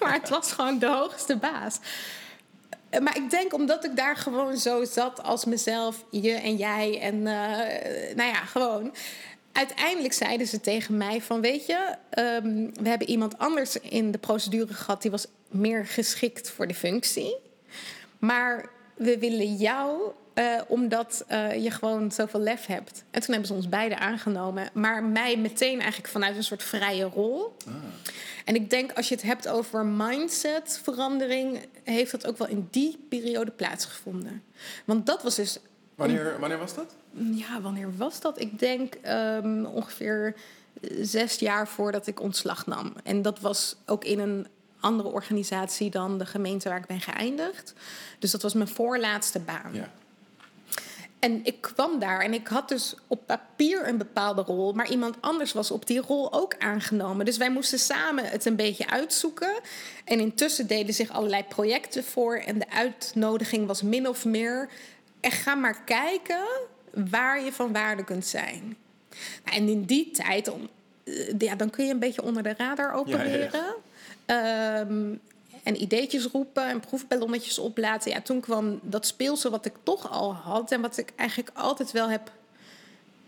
[0.00, 1.78] Maar het was gewoon de hoogste baas.
[2.90, 7.00] Eh, maar ik denk omdat ik daar gewoon zo zat als mezelf, je en jij.
[7.00, 7.26] En uh,
[8.16, 8.94] nou ja, gewoon.
[9.52, 14.18] Uiteindelijk zeiden ze tegen mij van, weet je, um, we hebben iemand anders in de
[14.18, 15.02] procedure gehad...
[15.02, 17.36] die was meer geschikt voor de functie.
[18.18, 23.04] Maar we willen jou uh, omdat uh, je gewoon zoveel lef hebt.
[23.10, 24.70] En toen hebben ze ons beiden aangenomen.
[24.72, 27.56] Maar mij meteen eigenlijk vanuit een soort vrije rol.
[27.66, 27.74] Ah.
[28.44, 32.98] En ik denk als je het hebt over mindsetverandering, heeft dat ook wel in die
[33.08, 34.42] periode plaatsgevonden.
[34.84, 35.58] Want dat was dus.
[35.94, 36.94] Wanneer, wanneer was dat?
[37.30, 38.40] Ja, wanneer was dat?
[38.40, 40.34] Ik denk um, ongeveer
[41.00, 42.92] zes jaar voordat ik ontslag nam.
[43.04, 44.46] En dat was ook in een
[44.80, 47.74] andere organisatie dan de gemeente waar ik ben geëindigd.
[48.18, 49.70] Dus dat was mijn voorlaatste baan.
[49.72, 49.90] Ja.
[51.18, 55.16] En ik kwam daar en ik had dus op papier een bepaalde rol, maar iemand
[55.20, 57.24] anders was op die rol ook aangenomen.
[57.24, 59.60] Dus wij moesten samen het een beetje uitzoeken.
[60.04, 62.36] En intussen deden zich allerlei projecten voor.
[62.36, 64.68] En de uitnodiging was min of meer:
[65.20, 66.44] echt ga maar kijken
[67.10, 68.76] waar je van waarde kunt zijn.
[69.44, 72.92] Nou, en in die tijd, eh, ja, dan kun je een beetje onder de radar
[72.92, 73.74] opereren.
[74.26, 75.14] Ehm,
[75.68, 78.10] en ideetjes roepen en proefballonnetjes oplaten.
[78.10, 81.92] Ja, toen kwam dat speelsel wat ik toch al had en wat ik eigenlijk altijd
[81.92, 82.32] wel heb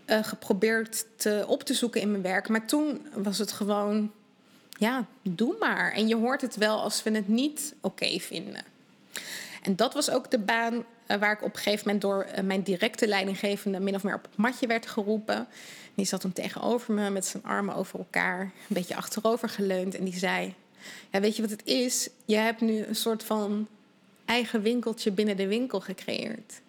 [0.05, 2.47] eh, geprobeerd te, op te zoeken in mijn werk.
[2.47, 4.11] Maar toen was het gewoon,
[4.69, 5.91] ja, doe maar.
[5.91, 8.63] En je hoort het wel als we het niet oké vinden.
[9.61, 12.43] En dat was ook de baan eh, waar ik op een gegeven moment door eh,
[12.43, 15.47] mijn directe leidinggevende min of meer op het matje werd geroepen.
[15.95, 19.95] Die zat toen tegenover me met zijn armen over elkaar, een beetje achterover geleund.
[19.95, 20.55] En die zei:
[21.11, 22.09] Ja, weet je wat het is?
[22.25, 23.67] Je hebt nu een soort van
[24.25, 26.61] eigen winkeltje binnen de winkel gecreëerd.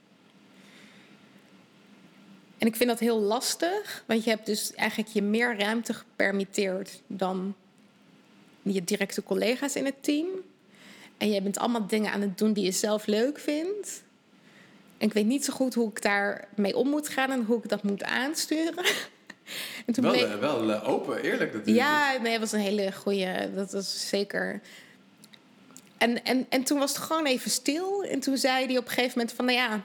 [2.59, 7.03] En ik vind dat heel lastig, want je hebt dus eigenlijk je meer ruimte gepermitteerd
[7.07, 7.55] dan
[8.63, 10.27] je directe collega's in het team.
[11.19, 14.03] En je bent allemaal dingen aan het doen die je zelf leuk vindt.
[14.99, 17.59] En ik weet niet zo goed hoe ik daar mee om moet gaan en hoe
[17.59, 18.85] ik dat moet aansturen.
[19.87, 20.41] En toen wel, bleek...
[20.41, 21.53] wel eh, open, eerlijk.
[21.53, 23.51] Dat ja, nee, het was een hele goede.
[23.55, 24.61] Dat was zeker.
[25.99, 28.05] En, en, en toen was het gewoon even stil.
[28.05, 29.83] En toen zei hij op een gegeven moment van, nou ja,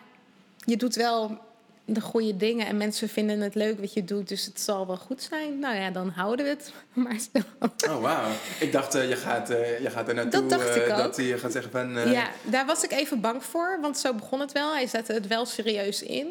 [0.65, 1.45] je doet wel
[1.89, 4.97] de goede dingen en mensen vinden het leuk wat je doet, dus het zal wel
[4.97, 5.59] goed zijn.
[5.59, 7.41] Nou ja, dan houden we het maar zo.
[7.89, 8.31] Oh, wauw.
[8.59, 11.37] Ik dacht, uh, je, gaat, uh, je gaat er naartoe dat, dacht ik dat hij
[11.37, 12.11] gaat zeggen van...
[12.11, 14.73] Ja, daar was ik even bang voor, want zo begon het wel.
[14.73, 16.27] Hij zette het wel serieus in.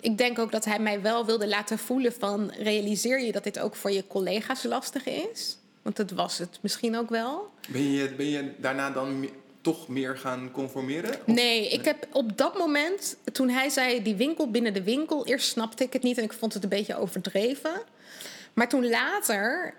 [0.00, 2.50] Ik denk ook dat hij mij wel wilde laten voelen van...
[2.50, 5.56] realiseer je dat dit ook voor je collega's lastig is?
[5.82, 7.50] Want dat was het misschien ook wel.
[7.68, 9.28] Ben je, ben je daarna dan
[9.60, 11.18] toch meer gaan conformeren?
[11.24, 15.48] Nee, ik heb op dat moment, toen hij zei die winkel binnen de winkel, eerst
[15.48, 17.82] snapte ik het niet en ik vond het een beetje overdreven.
[18.52, 19.74] Maar toen later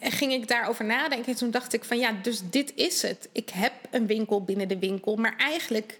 [0.00, 3.28] ging ik daarover nadenken en toen dacht ik van ja, dus dit is het.
[3.32, 5.98] Ik heb een winkel binnen de winkel, maar eigenlijk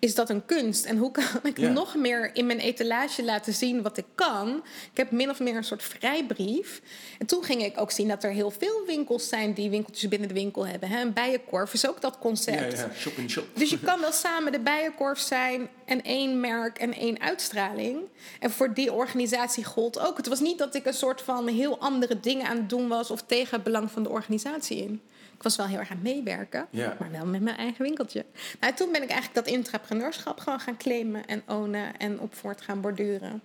[0.00, 0.84] is dat een kunst?
[0.84, 4.56] En hoe kan ik nog meer in mijn etalage laten zien wat ik kan?
[4.90, 6.82] Ik heb min of meer een soort vrijbrief.
[7.18, 10.28] En toen ging ik ook zien dat er heel veel winkels zijn die winkeltjes binnen
[10.28, 10.88] de winkel hebben.
[10.88, 11.00] Hè?
[11.00, 12.72] Een bijenkorf is ook dat concept.
[12.72, 12.94] Ja, ja.
[12.94, 13.44] Shop in shop.
[13.54, 17.98] Dus je kan wel samen de bijenkorf zijn en één merk en één uitstraling.
[18.40, 20.16] En voor die organisatie gold ook.
[20.16, 23.10] Het was niet dat ik een soort van heel andere dingen aan het doen was
[23.10, 25.00] of tegen het belang van de organisatie in.
[25.40, 28.24] Ik was wel heel erg aan het meewerken, maar wel met mijn eigen winkeltje.
[28.60, 32.60] Nou, toen ben ik eigenlijk dat intrapreneurschap gewoon gaan claimen en ownen en op voort
[32.60, 33.42] gaan borduren.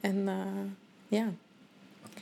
[0.00, 0.34] En uh,
[1.08, 1.24] ja.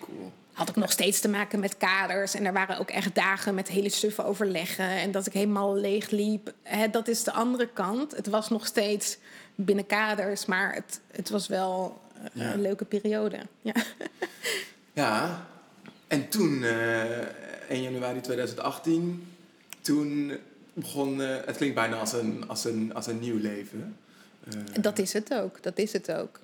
[0.01, 0.33] Cool.
[0.53, 2.35] Had ik nog steeds te maken met kaders.
[2.35, 4.89] En er waren ook echt dagen met hele suffe overleggen.
[4.89, 6.53] En dat ik helemaal leeg liep.
[6.91, 8.17] Dat is de andere kant.
[8.17, 9.19] Het was nog steeds
[9.55, 10.47] binnen kaders.
[10.47, 12.01] Maar het, het was wel
[12.35, 13.39] uh, een leuke periode.
[13.61, 13.75] Ja.
[15.03, 15.47] ja.
[16.07, 19.33] En toen, uh, 1 januari 2018,
[19.81, 20.33] toen
[20.73, 23.97] begon, uh, het klinkt bijna als een, als een, als een nieuw leven.
[24.55, 26.41] Uh, dat is het ook, dat is het ook.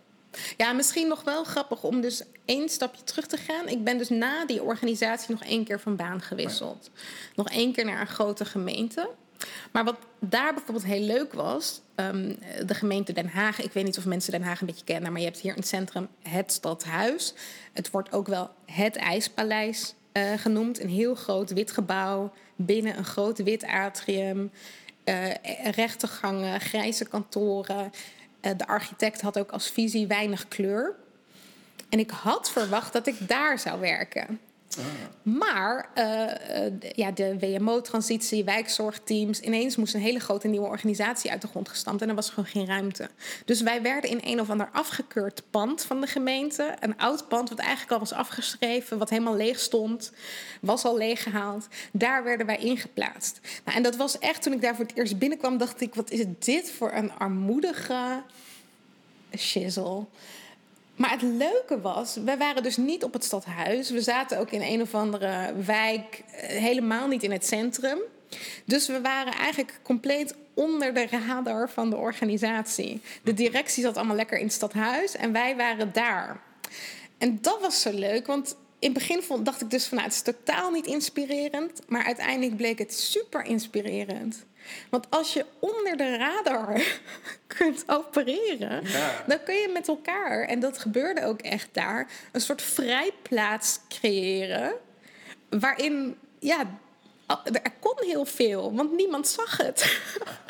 [0.57, 3.69] Ja, misschien nog wel grappig om dus één stapje terug te gaan.
[3.69, 6.91] Ik ben dus na die organisatie nog één keer van baan gewisseld.
[7.35, 9.11] Nog één keer naar een grote gemeente.
[9.73, 13.61] Maar wat daar bijvoorbeeld heel leuk was, um, de gemeente Den Haag.
[13.61, 15.67] Ik weet niet of mensen Den Haag een beetje kennen, maar je hebt hier het
[15.67, 17.35] centrum het stadhuis.
[17.73, 20.81] Het wordt ook wel het IJspaleis uh, genoemd.
[20.81, 24.51] Een heel groot wit gebouw binnen een groot wit atrium.
[25.05, 27.93] Uh, rechte gangen, grijze kantoren.
[28.41, 30.95] De architect had ook als visie weinig kleur.
[31.89, 34.41] En ik had verwacht dat ik daar zou werken.
[35.23, 41.49] Maar uh, ja, de WMO-transitie, wijkzorgteams, ineens moest een hele grote nieuwe organisatie uit de
[41.49, 43.09] grond gestampt en er was gewoon geen ruimte.
[43.45, 47.49] Dus wij werden in een of ander afgekeurd pand van de gemeente, een oud pand
[47.49, 50.13] wat eigenlijk al was afgeschreven, wat helemaal leeg stond,
[50.61, 51.69] was al leeggehaald.
[51.93, 53.41] Daar werden wij ingeplaatst.
[53.65, 56.11] Nou, en dat was echt, toen ik daar voor het eerst binnenkwam, dacht ik: wat
[56.11, 58.23] is dit voor een armoedige
[59.37, 60.05] shizzle?
[60.97, 63.91] Maar het leuke was, wij waren dus niet op het stadhuis.
[63.91, 67.99] We zaten ook in een of andere wijk, eh, helemaal niet in het centrum.
[68.65, 73.01] Dus we waren eigenlijk compleet onder de radar van de organisatie.
[73.23, 76.41] De directie zat allemaal lekker in het stadhuis en wij waren daar.
[77.19, 80.17] En dat was zo leuk, want in het begin dacht ik dus van nou, het
[80.17, 81.81] is totaal niet inspirerend.
[81.89, 84.45] Maar uiteindelijk bleek het super inspirerend.
[84.91, 86.83] Want als je onder de radar
[87.59, 88.83] kunt opereren,
[89.27, 94.73] dan kun je met elkaar, en dat gebeurde ook echt daar, een soort vrijplaats creëren.
[95.49, 96.67] Waarin ja,
[97.45, 100.01] er kon heel veel, want niemand zag het.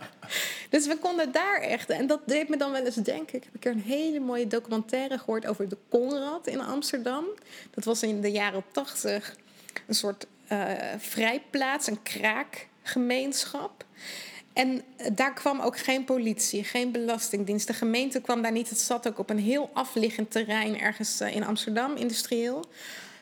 [0.71, 1.91] dus we konden daar echt.
[1.91, 3.39] En dat deed me dan wel eens denken.
[3.39, 7.25] Ik heb een keer een hele mooie documentaire gehoord over de Conrad in Amsterdam.
[7.71, 9.37] Dat was in de jaren tachtig
[9.87, 12.03] een soort uh, vrijplaats, een
[12.83, 13.85] kraakgemeenschap.
[14.53, 17.67] En daar kwam ook geen politie, geen belastingdienst.
[17.67, 18.69] De gemeente kwam daar niet.
[18.69, 22.65] Het zat ook op een heel afliggend terrein ergens eh, in Amsterdam, industrieel.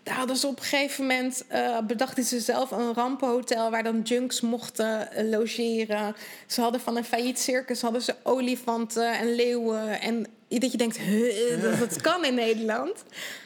[0.03, 4.01] Daar hadden ze op een gegeven moment uh, bedachten ze zelf een rampenhotel waar dan
[4.01, 6.17] junks mochten logeren.
[6.47, 10.01] Ze hadden van een failliet circus hadden ze olifanten en leeuwen.
[10.01, 10.99] En dat je denkt,
[11.63, 13.05] dat, dat kan in Nederland.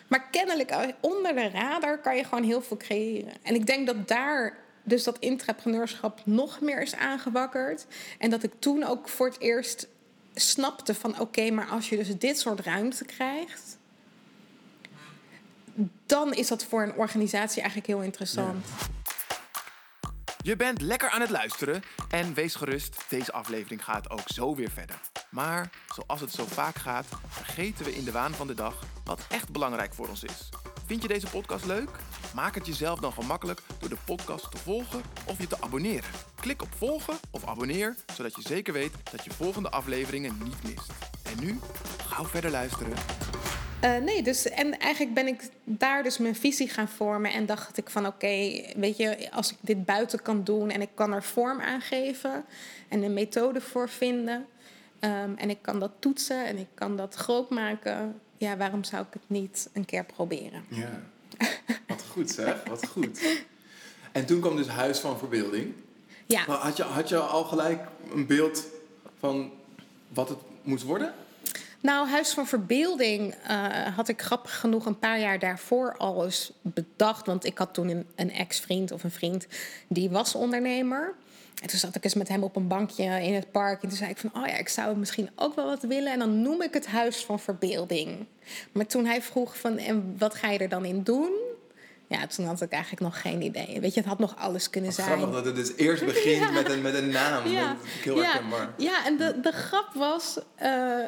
[0.09, 3.33] Maar kennelijk onder de radar kan je gewoon heel veel creëren.
[3.42, 7.87] En ik denk dat daar dus dat intrapreneurschap nog meer is aangewakkerd.
[8.18, 9.88] En dat ik toen ook voor het eerst
[10.35, 13.79] snapte van oké, maar als je dus dit soort ruimte krijgt,
[16.07, 18.66] dan is dat voor een organisatie eigenlijk heel interessant.
[20.42, 24.70] Je bent lekker aan het luisteren en wees gerust, deze aflevering gaat ook zo weer
[24.70, 25.01] verder.
[25.31, 29.20] Maar zoals het zo vaak gaat, vergeten we in de waan van de dag wat
[29.29, 30.49] echt belangrijk voor ons is.
[30.87, 31.88] Vind je deze podcast leuk?
[32.35, 36.11] Maak het jezelf dan gemakkelijk door de podcast te volgen of je te abonneren.
[36.40, 40.92] Klik op volgen of abonneer, zodat je zeker weet dat je volgende afleveringen niet mist.
[41.23, 41.59] En nu,
[42.07, 42.92] gauw verder luisteren.
[43.85, 47.77] Uh, nee, dus en eigenlijk ben ik daar dus mijn visie gaan vormen en dacht
[47.77, 51.23] ik van oké, weet je, als ik dit buiten kan doen en ik kan er
[51.23, 52.44] vorm aan geven
[52.88, 54.47] en een methode voor vinden
[55.01, 59.03] um, en ik kan dat toetsen en ik kan dat groot maken, ja, waarom zou
[59.03, 60.64] ik het niet een keer proberen?
[60.68, 61.03] Ja,
[61.87, 63.42] wat goed zeg, wat goed.
[64.12, 65.75] En toen kwam dus Huis van Verbeelding.
[66.27, 66.44] Ja.
[66.47, 67.81] Maar had je, had je al gelijk
[68.12, 68.66] een beeld
[69.18, 69.53] van
[70.09, 71.14] wat het moest worden?
[71.81, 76.53] Nou, Huis van Verbeelding uh, had ik grappig genoeg een paar jaar daarvoor al eens
[76.62, 77.27] bedacht.
[77.27, 79.47] Want ik had toen een, een ex-vriend of een vriend
[79.88, 81.14] die was ondernemer.
[81.62, 83.83] En toen zat ik eens met hem op een bankje in het park.
[83.83, 86.12] En toen zei ik van, oh ja, ik zou misschien ook wel wat willen.
[86.12, 88.27] En dan noem ik het Huis van Verbeelding.
[88.73, 91.33] Maar toen hij vroeg van, en wat ga je er dan in doen?
[92.07, 93.81] Ja, toen had ik eigenlijk nog geen idee.
[93.81, 95.07] Weet je, het had nog alles kunnen zijn.
[95.07, 97.49] Grappig dat het dus eerst begint met, een, met een naam.
[97.49, 97.77] Ja.
[98.03, 98.75] Heel herkenbaar.
[98.77, 100.38] Ja, en de, de grap was...
[100.62, 101.05] Uh,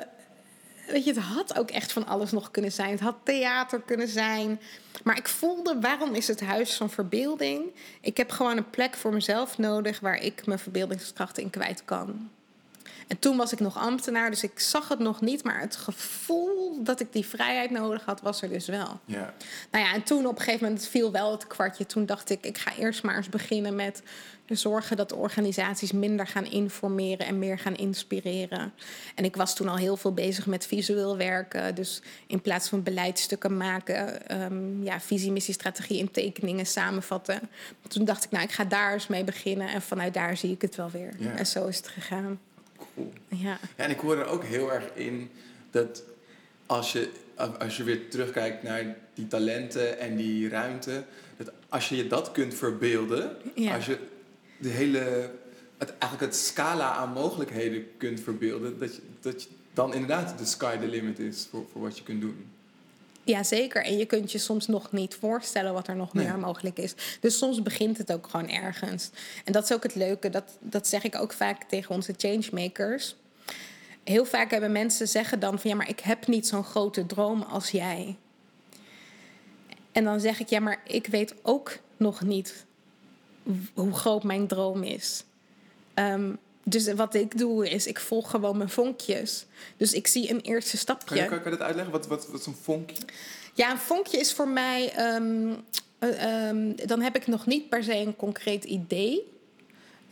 [0.86, 2.90] weet je, het had ook echt van alles nog kunnen zijn.
[2.90, 4.60] Het had theater kunnen zijn.
[5.04, 7.74] Maar ik voelde, waarom is het huis van verbeelding?
[8.00, 12.30] Ik heb gewoon een plek voor mezelf nodig waar ik mijn verbeeldingskrachten in kwijt kan.
[13.06, 15.44] En toen was ik nog ambtenaar, dus ik zag het nog niet.
[15.44, 19.00] Maar het gevoel dat ik die vrijheid nodig had, was er dus wel.
[19.04, 19.34] Ja.
[19.70, 21.86] Nou ja, en toen op een gegeven moment viel wel het kwartje.
[21.86, 24.02] Toen dacht ik, ik ga eerst maar eens beginnen met
[24.46, 28.72] zorgen dat organisaties minder gaan informeren en meer gaan inspireren.
[29.14, 31.74] En ik was toen al heel veel bezig met visueel werken.
[31.74, 37.40] Dus in plaats van beleidstukken maken, um, ja, visie, missie, strategie in tekeningen samenvatten.
[37.88, 39.68] Toen dacht ik, nou, ik ga daar eens mee beginnen.
[39.68, 41.12] En vanuit daar zie ik het wel weer.
[41.18, 41.36] Ja.
[41.36, 42.40] En zo is het gegaan.
[43.28, 43.36] Ja.
[43.36, 43.58] ja.
[43.76, 45.30] En ik hoor er ook heel erg in
[45.70, 46.02] dat
[46.66, 47.10] als je,
[47.58, 51.04] als je weer terugkijkt naar die talenten en die ruimte.
[51.36, 53.74] Dat als je je dat kunt verbeelden, ja.
[53.74, 53.98] als je
[54.58, 55.30] de hele,
[55.78, 60.44] het, eigenlijk het scala aan mogelijkheden kunt verbeelden, dat je, dat je dan inderdaad de
[60.44, 62.50] sky the limit is voor, voor wat je kunt doen.
[63.26, 63.84] Ja, zeker.
[63.84, 66.94] En je kunt je soms nog niet voorstellen wat er nog meer mogelijk is.
[67.20, 69.10] Dus soms begint het ook gewoon ergens.
[69.44, 73.16] En dat is ook het leuke, dat, dat zeg ik ook vaak tegen onze changemakers.
[74.04, 77.42] Heel vaak hebben mensen zeggen dan van ja, maar ik heb niet zo'n grote droom
[77.42, 78.16] als jij.
[79.92, 82.66] En dan zeg ik ja, maar ik weet ook nog niet
[83.74, 85.24] hoe groot mijn droom is.
[85.94, 86.32] Ehm,
[86.68, 89.46] dus wat ik doe is, ik volg gewoon mijn vonkjes.
[89.76, 91.26] Dus ik zie een eerste stapje.
[91.26, 91.92] Kan je, kan dat uitleggen?
[91.92, 93.02] Wat, wat, wat is een vonkje?
[93.54, 94.92] Ja, een vonkje is voor mij...
[94.92, 95.54] Ehm,
[95.98, 99.32] eh, ehm, dan heb ik nog niet per se een concreet idee.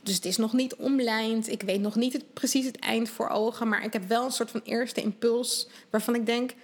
[0.02, 1.48] Dus het is nog niet omlijnd.
[1.48, 3.68] Ik weet nog niet het, precies het eind voor ogen.
[3.68, 5.68] Maar ik heb wel een soort van eerste impuls...
[5.90, 6.54] waarvan ik denk,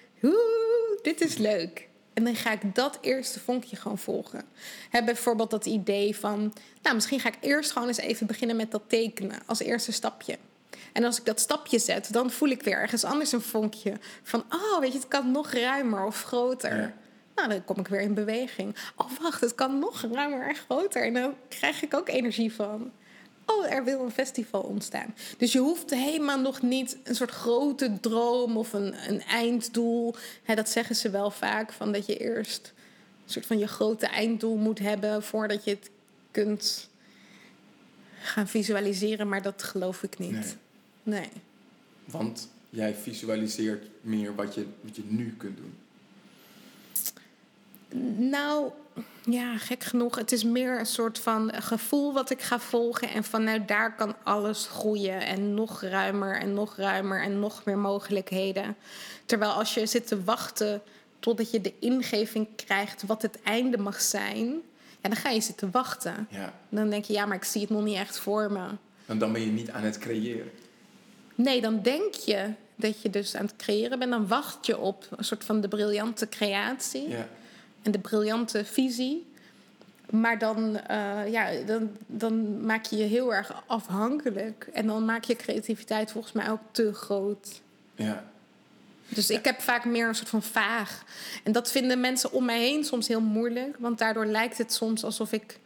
[1.03, 1.88] dit is leuk.
[2.20, 4.44] En dan ga ik dat eerste vonkje gewoon volgen.
[4.90, 6.52] Heb bijvoorbeeld dat idee van,
[6.83, 10.38] nou, misschien ga ik eerst gewoon eens even beginnen met dat tekenen als eerste stapje.
[10.92, 14.44] En als ik dat stapje zet, dan voel ik weer ergens anders een vonkje van,
[14.50, 16.94] oh, weet je, het kan nog ruimer of groter.
[17.35, 18.76] Nou, dan kom ik weer in beweging.
[18.96, 21.04] Oh, wacht, het kan nog ruimer en groter.
[21.04, 22.92] En dan krijg ik ook energie van
[23.50, 25.14] oh, er wil een festival ontstaan.
[25.38, 30.14] Dus je hoeft helemaal nog niet een soort grote droom of een, een einddoel.
[30.54, 32.72] dat zeggen ze wel vaak, van dat je eerst
[33.24, 35.90] een soort van je grote einddoel moet hebben voordat je het
[36.30, 36.88] kunt
[38.20, 39.28] gaan visualiseren.
[39.28, 40.57] Maar dat geloof ik niet.
[41.03, 41.20] Nee.
[41.20, 41.30] nee.
[42.05, 45.74] Want jij visualiseert meer wat je, wat je nu kunt doen.
[48.28, 48.70] Nou,
[49.31, 50.16] Ja, gek genoeg.
[50.16, 53.09] Het is meer een soort van gevoel wat ik ga volgen.
[53.09, 55.20] En vanuit daar kan alles groeien.
[55.20, 58.76] En nog ruimer en nog ruimer en nog meer mogelijkheden.
[59.26, 60.83] Terwijl als je zit te wachten
[61.18, 64.47] totdat je de ingeving krijgt wat het einde mag zijn.
[65.01, 66.26] Ja, dan ga je zitten wachten.
[66.31, 66.53] Ja.
[66.68, 68.66] Dan denk je, ja, maar ik zie het nog niet echt voor me.
[69.07, 70.51] En dan ben je niet aan het creëren.
[71.35, 74.11] Nee, dan denk je dat je dus aan het creëren bent.
[74.11, 77.28] Dan wacht je op een soort van de briljante creatie Ja.
[77.83, 79.28] En de briljante visie.
[80.11, 84.68] Maar dan, eh, ja, dan, dan maak je je heel erg afhankelijk.
[84.72, 87.61] En dan maak je creativiteit volgens mij ook te groot.
[87.95, 88.24] Ja.
[89.09, 91.05] Dus ik heb vaak meer een soort van vaag.
[91.45, 93.76] En dat vinden mensen om mij heen soms heel moeilijk.
[93.78, 95.59] Want daardoor lijkt het soms alsof ik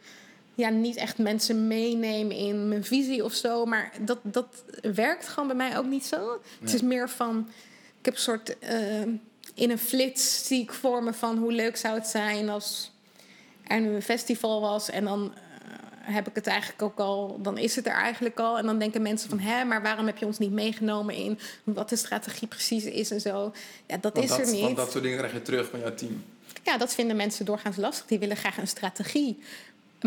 [0.55, 3.65] ja, niet echt mensen meeneem in mijn visie of zo.
[3.65, 6.41] Maar dat, dat werkt gewoon bij mij ook niet zo.
[6.59, 7.49] Het is meer van,
[7.99, 9.01] ik heb een soort, eh,
[9.55, 12.91] in een flits zie ik voor me van hoe leuk zou het zijn als
[13.67, 14.89] er nu een festival was.
[14.89, 18.57] En dan eh, heb ik het eigenlijk ook al, dan is het er eigenlijk al.
[18.57, 21.89] En dan denken mensen van, hè, maar waarom heb je ons niet meegenomen in wat
[21.89, 23.53] de strategie precies is en zo.
[23.87, 24.61] Ja, dat Want is er niet.
[24.61, 26.23] Want dat soort dingen krijg je terug van jouw team.
[26.63, 28.05] Ja, dat vinden mensen doorgaans lastig.
[28.05, 29.39] Die willen graag een strategie.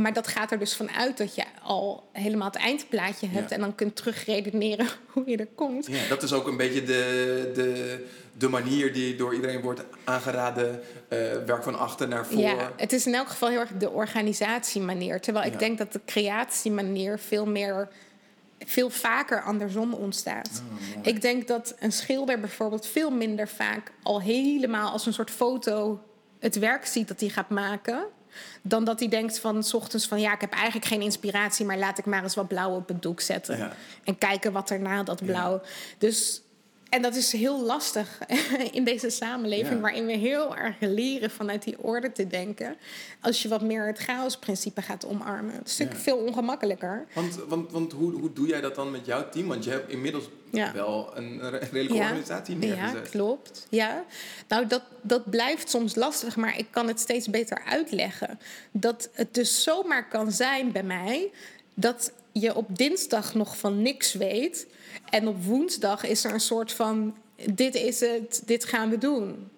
[0.03, 3.49] Maar dat gaat er dus vanuit dat je al helemaal het eindplaatje hebt...
[3.51, 3.55] Ja.
[3.55, 5.86] en dan kunt terugredeneren hoe je er komt.
[5.86, 8.07] Ja, dat is ook een beetje de, de,
[8.38, 10.80] de manier die door iedereen wordt aangeraden.
[11.09, 12.40] eh, werk van achter naar voor.
[12.40, 15.20] Ja, het is in elk geval heel erg de organisatiemanier.
[15.20, 15.53] Terwijl Ja.
[15.53, 17.88] ik denk dat de creatiemanier veel meer...
[18.64, 20.62] veel vaker andersom ontstaat.
[20.64, 21.09] Oh, mooi.
[21.09, 23.92] ik denk dat een schilder bijvoorbeeld veel minder vaak...
[24.03, 26.03] al helemaal als een soort foto
[26.38, 28.07] het werk ziet dat hij gaat maken...
[28.62, 30.20] dan dat hij denkt van s ochtends van...
[30.20, 31.66] ja, ik heb eigenlijk geen inspiratie...
[31.66, 33.59] maar laat ik maar eens wat blauw op het doek zetten.
[33.59, 33.72] Ja.
[34.05, 35.61] En kijken wat er na dat blauw...
[35.99, 36.43] Dus...
[36.89, 38.18] En dat is heel lastig
[38.72, 39.80] in deze samenleving, Ja.
[39.80, 42.76] waarin we heel erg leren vanuit die orde te denken.
[43.20, 45.55] Als je wat meer het chaosprincipe gaat omarmen.
[45.55, 46.12] Het is natuurlijk Ja.
[46.12, 47.07] veel ongemakkelijker.
[47.14, 49.47] Want, want, want hoe, hoe doe jij dat dan met jouw team?
[49.49, 50.72] Want je hebt inmiddels Ja.
[50.72, 53.09] wel een re- redelijke organisatie ja, neergezet.
[53.11, 53.66] klopt.
[53.70, 54.05] Ja.
[54.49, 58.39] Nou, dat, dat blijft soms lastig, maar ik kan het steeds beter uitleggen.
[58.70, 61.30] Dat het dus zomaar kan zijn bij mij
[61.81, 64.66] dat je op dinsdag nog van niks weet.
[65.11, 67.16] En op woensdag is er een soort van:
[67.53, 69.49] dit is het, dit gaan we doen.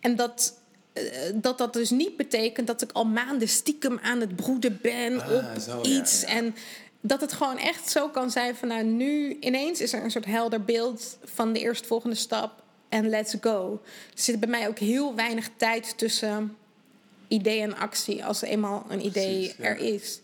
[0.00, 0.58] En dat.
[0.92, 1.02] eh,
[1.34, 5.32] Dat dat dus niet betekent dat ik al maanden stiekem aan het broeden ben Ah,
[5.34, 6.20] op zo, ja, iets.
[6.20, 6.26] ja.
[6.26, 6.54] En
[7.00, 10.24] dat het gewoon echt zo kan zijn van nou nu ineens is er een soort
[10.24, 13.80] helder beeld van de eerstvolgende stap en let's go.
[14.14, 16.56] Er zit bij mij ook heel weinig tijd tussen
[17.28, 19.64] idee en actie als eenmaal een idee Precies, ja.
[19.64, 20.20] er is.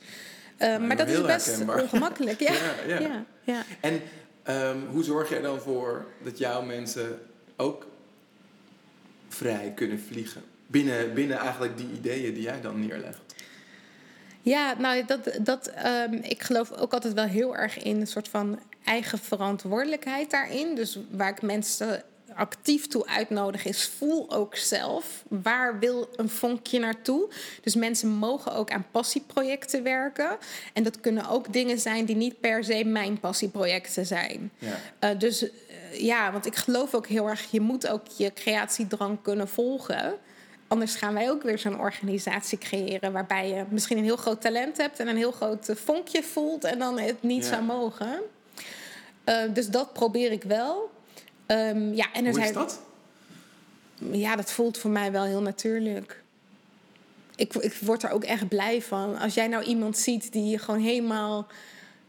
[0.62, 1.82] Uh, maar dat is best herkenbaar.
[1.82, 2.40] ongemakkelijk.
[2.40, 2.52] Ja,
[2.86, 3.00] Ja, ja.
[3.00, 3.24] ja.
[3.44, 4.02] Ja, En
[4.42, 7.20] ehm, hoe zorg jij dan voor dat jouw mensen
[7.56, 7.86] ook
[9.28, 10.42] vrij kunnen vliegen?
[10.66, 13.18] Binnen, binnen eigenlijk die ideeën die jij dan neerlegt.
[14.42, 18.28] Ja, nou, dat, dat, ehm, ik geloof ook altijd wel heel erg in een soort
[18.28, 20.74] van eigen verantwoordelijkheid daarin.
[20.74, 22.02] Dus waar ik mensen
[22.36, 25.24] actief toe uitnodig is, voel ook zelf.
[25.28, 27.28] Waar wil een vonkje naartoe?
[27.62, 30.36] Dus mensen mogen ook aan passieprojecten werken.
[30.72, 34.50] En dat kunnen ook dingen zijn die niet per se mijn passieprojecten zijn.
[34.58, 35.10] Ja.
[35.10, 35.50] Uh, dus uh,
[35.92, 40.14] ja, want ik geloof ook heel erg, je moet ook je creatiedrang kunnen volgen.
[40.68, 44.76] Anders gaan wij ook weer zo'n organisatie creëren waarbij je misschien een heel groot talent
[44.76, 47.48] hebt en een heel groot vonkje voelt en dan het niet Ja.
[47.48, 48.20] zou mogen.
[49.28, 50.90] Uh, dus dat probeer ik wel.
[51.52, 52.80] Um, ja, en er Hoe is dat?
[54.10, 56.22] Ja, dat voelt voor mij wel heel natuurlijk.
[57.36, 59.18] Ik, ik word er ook echt blij van.
[59.18, 61.46] Als jij nou iemand ziet die je gewoon helemaal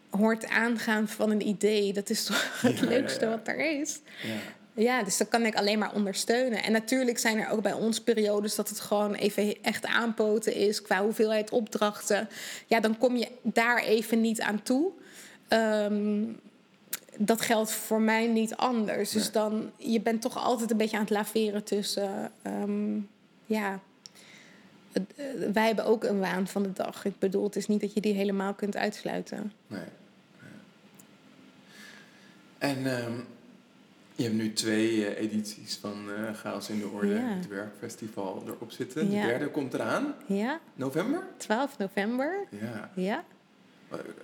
[0.09, 3.37] hoort aangaan van een idee, dat is toch het Ja, leukste ja, ja.
[3.37, 3.99] wat er is.
[4.23, 4.33] Ja.
[4.75, 6.63] Ja, dus dat kan ik alleen maar ondersteunen.
[6.63, 10.81] En natuurlijk zijn er ook bij ons periodes dat het gewoon even echt aanpoten is
[10.81, 12.29] qua hoeveelheid opdrachten.
[12.67, 14.91] Ja, dan kom je daar even niet aan toe.
[15.49, 16.39] Um,
[17.17, 19.11] dat geldt voor mij niet anders.
[19.11, 23.09] Dus dan, je bent toch altijd een beetje aan het laveren tussen, um,
[23.45, 23.79] ja.
[24.91, 25.01] eh,
[25.53, 27.05] Wij hebben ook een waan van de dag.
[27.05, 29.51] Ik bedoel, het is niet dat je die helemaal kunt uitsluiten.
[29.67, 29.81] Nee.
[32.57, 33.11] En ehm,
[34.15, 37.19] je hebt nu twee eh, edities van eh Chaos in de Orde, Ja.
[37.35, 39.09] het werkfestival, erop zitten.
[39.09, 41.23] De derde komt eraan, Ja, november.
[41.37, 42.45] 12 november.
[42.49, 42.91] Ja.
[42.95, 43.23] Ja.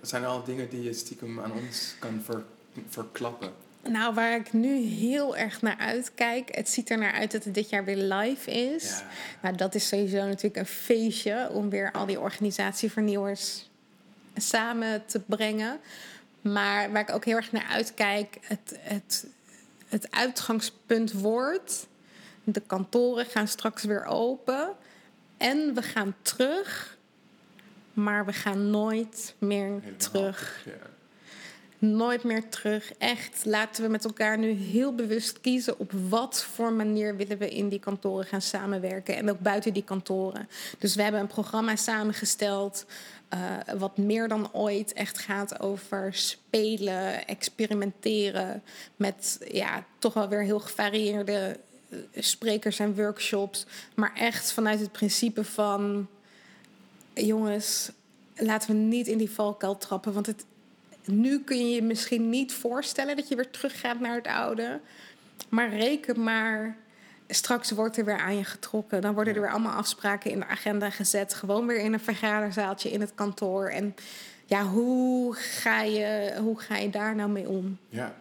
[0.02, 2.44] Zijn er al dingen die je stiekem aan ons kan ver-
[2.88, 3.52] verklappen?
[3.82, 6.54] Nou, waar ik nu heel erg naar uitkijk.
[6.54, 8.88] Het ziet er naar uit dat het dit jaar weer live is.
[8.88, 9.06] Ja.
[9.42, 13.70] Nou, dat is sowieso natuurlijk een feestje om weer al die organisatievernieuwers
[14.36, 15.80] samen te brengen.
[16.40, 19.26] Maar waar ik ook heel erg naar uitkijk, het, het,
[19.88, 21.86] het uitgangspunt wordt.
[22.44, 24.72] De kantoren gaan straks weer open.
[25.36, 26.98] en we gaan terug,
[27.92, 30.62] maar we gaan nooit meer Helemaal terug.
[30.64, 30.72] Ja.
[31.80, 32.92] Nooit meer terug.
[32.98, 37.50] Echt, laten we met elkaar nu heel bewust kiezen op wat voor manier willen we
[37.50, 39.16] in die kantoren gaan samenwerken.
[39.16, 40.48] En ook buiten die kantoren.
[40.78, 42.86] Dus we hebben een programma samengesteld.
[43.28, 43.38] eh,
[43.78, 48.62] wat meer dan ooit echt gaat over spelen, experimenteren.
[48.96, 51.58] Met ja, toch wel weer heel gevarieerde
[51.88, 53.66] eh, sprekers en workshops.
[53.94, 56.08] Maar echt vanuit het principe van:
[57.14, 57.90] jongens,
[58.36, 60.12] laten we niet in die valkuil trappen.
[60.12, 60.44] Want het,
[61.04, 64.80] nu kun je je misschien niet voorstellen dat je weer teruggaat naar het oude.
[65.48, 66.76] Maar reken maar,
[67.28, 69.00] straks wordt er weer aan je getrokken.
[69.00, 71.34] Dan worden er weer allemaal afspraken in de agenda gezet.
[71.34, 73.68] Gewoon weer in een vergaderzaaltje in het kantoor.
[73.68, 73.94] En
[74.46, 77.78] ja, hoe ga je, hoe ga je daar nou mee om?
[77.88, 78.14] Ja,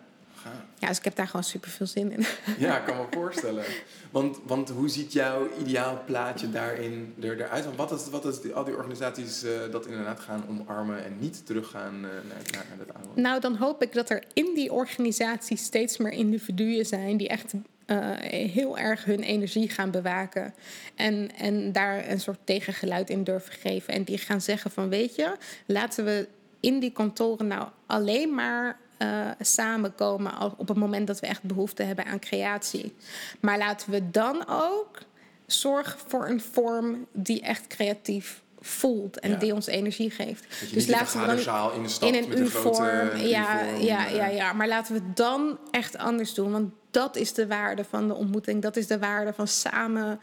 [0.43, 0.53] gaaf.
[0.79, 2.25] Ja, dus ik heb daar gewoon super veel zin in.
[2.57, 3.63] Ja, ik kan me voorstellen.
[4.11, 7.65] Want, want hoe ziet jouw ideaal plaatje daarin er, eruit?
[7.65, 11.17] Want wat is, wat is die, al die organisaties eh, dat inderdaad gaan omarmen en
[11.19, 12.11] niet teruggaan uh, naar,
[12.51, 13.21] naar, naar het oude?
[13.21, 17.53] Nou, dan hoop ik dat er in die organisatie steeds meer individuen zijn die echt
[17.53, 18.11] uh,
[18.51, 20.53] heel erg hun energie gaan bewaken.
[20.95, 23.93] En, en daar een soort tegengeluid in durven geven.
[23.93, 25.35] En die gaan zeggen van weet je,
[25.65, 26.27] laten we
[26.59, 31.83] in die kantoren nou alleen maar uh, samenkomen op het moment dat we echt behoefte
[31.83, 32.95] hebben aan creatie.
[33.39, 34.97] Maar laten we dan ook
[35.45, 39.37] zorgen voor een vorm die echt creatief voelt en Ja.
[39.37, 40.45] die ons energie geeft.
[40.73, 43.61] Dus laten we dan zaal in de stad in een met een grote uniform, ja,
[43.63, 44.53] ja, eh, ja, ja.
[44.53, 46.51] Maar laten we het dan echt anders doen.
[46.51, 48.61] Want dat is de waarde van de ontmoeting.
[48.61, 50.19] Dat is de waarde van samen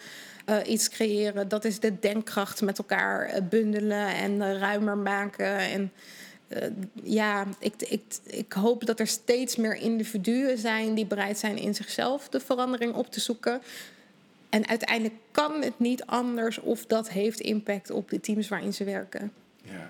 [0.46, 1.48] eh, iets creëren.
[1.48, 5.56] Dat is de denkkracht met elkaar eh, bundelen en eh, ruimer maken.
[5.58, 5.92] En
[6.48, 6.68] eh,
[7.02, 11.74] ja, ik, ik, ik hoop dat er steeds meer individuen zijn die bereid zijn in
[11.74, 13.60] zichzelf de verandering op te zoeken.
[14.48, 18.84] En uiteindelijk kan het niet anders of dat heeft impact op de teams waarin ze
[18.84, 19.32] werken.
[19.62, 19.86] Ja.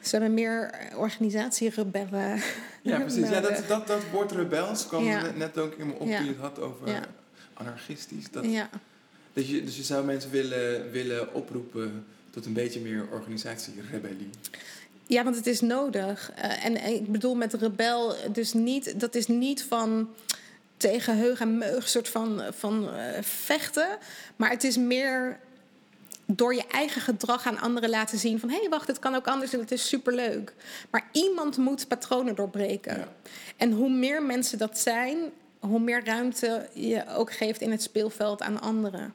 [0.00, 2.42] Ze hebben meer organisatierebellen.
[2.82, 3.28] Ja, precies.
[3.28, 5.30] Ja, dat, dat, dat woord rebels kwam Ja.
[5.36, 6.16] net, ook in me op Ja.
[6.16, 7.02] toen je het had over Ja.
[7.54, 8.30] anarchistisch.
[8.30, 8.70] Dat, Ja.
[9.32, 14.30] dat je, dus je zou mensen willen, willen oproepen tot een beetje meer organisatierebellie.
[15.06, 16.32] Ja, want het is nodig.
[16.34, 20.08] Eh, en, en ik bedoel met rebel, dus niet, dat is niet van
[20.76, 23.98] tegen heug en meug soort van, van eh, vechten.
[24.36, 25.38] Maar het is meer
[26.26, 28.48] door je eigen gedrag aan anderen laten zien van...
[28.48, 30.54] hé, hey, wacht, het kan ook anders en het is superleuk.
[30.90, 32.96] Maar iemand moet patronen doorbreken.
[32.96, 33.08] Ja.
[33.56, 35.18] En hoe meer mensen dat zijn,
[35.58, 39.14] hoe meer ruimte je ook geeft in het speelveld aan anderen.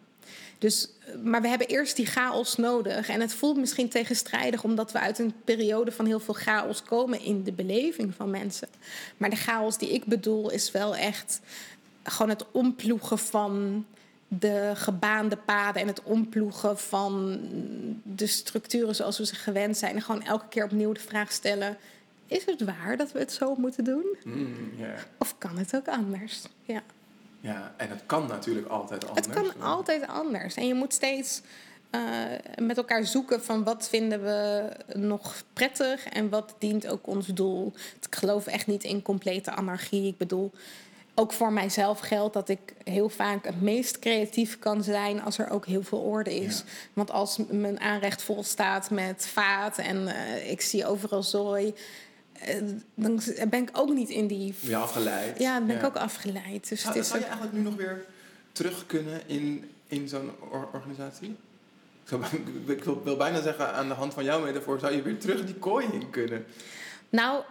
[0.58, 0.90] Dus,
[1.24, 3.10] maar we hebben eerst die chaos nodig.
[3.10, 7.22] En het voelt misschien tegenstrijdig, omdat we uit een periode van heel veel chaos komen
[7.22, 8.68] in de beleving van mensen.
[9.18, 11.40] Maar de chaos die ik bedoel, is wel echt
[12.04, 13.86] gewoon het omploegen van
[14.28, 17.40] de gebaande paden en het omploegen van
[18.04, 19.96] de structuren zoals we ze gewend zijn.
[19.96, 21.78] En gewoon elke keer opnieuw de vraag stellen:
[22.28, 24.18] is het waar dat we het zo moeten doen?
[24.24, 24.56] Mm.
[25.18, 26.42] Of kan het ook anders?
[26.64, 26.84] Ja.
[27.48, 29.28] Ja, en het kan natuurlijk altijd anders.
[29.28, 30.56] Het kan altijd anders.
[30.56, 31.42] En je moet steeds
[31.92, 32.02] uh,
[32.62, 37.74] met elkaar zoeken van wat vinden we nog prettig en wat dient ook ons doel.
[38.02, 40.08] Ik geloof echt niet in complete anarchie.
[40.08, 40.52] Ik bedoel,
[41.16, 45.50] ook voor mijzelf geldt dat ik heel vaak het meest creatief kan zijn als er
[45.50, 46.58] ook heel veel orde is.
[46.58, 46.64] Ja.
[46.94, 51.74] Want als mijn aanrecht vol staat met vaat en uh, ik zie overal zooi.
[52.48, 54.54] Uh, dan ben ik ook niet in die.
[54.60, 55.40] Ja, afgeleid.
[55.40, 55.82] Ja, dan ben ja.
[55.82, 56.70] ik ook afgeleid.
[56.70, 57.32] Dus zou, het is zou je ook...
[57.32, 58.06] eigenlijk nu nog weer
[58.52, 61.30] terug kunnen in, in zo'n or organisatie?
[62.04, 62.24] Ik, zou,
[62.78, 65.46] ik wil, wil, bijna zeggen, aan de hand van jouw metafoor, zou je weer terug
[65.46, 66.46] die kooi in kunnen?
[67.10, 67.44] Nou,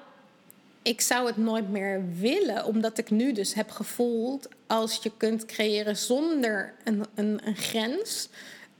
[0.83, 4.49] ik zou het nooit meer willen, omdat ik nu dus heb gevoeld...
[4.67, 8.29] als je kunt creëren zonder een, een, een grens...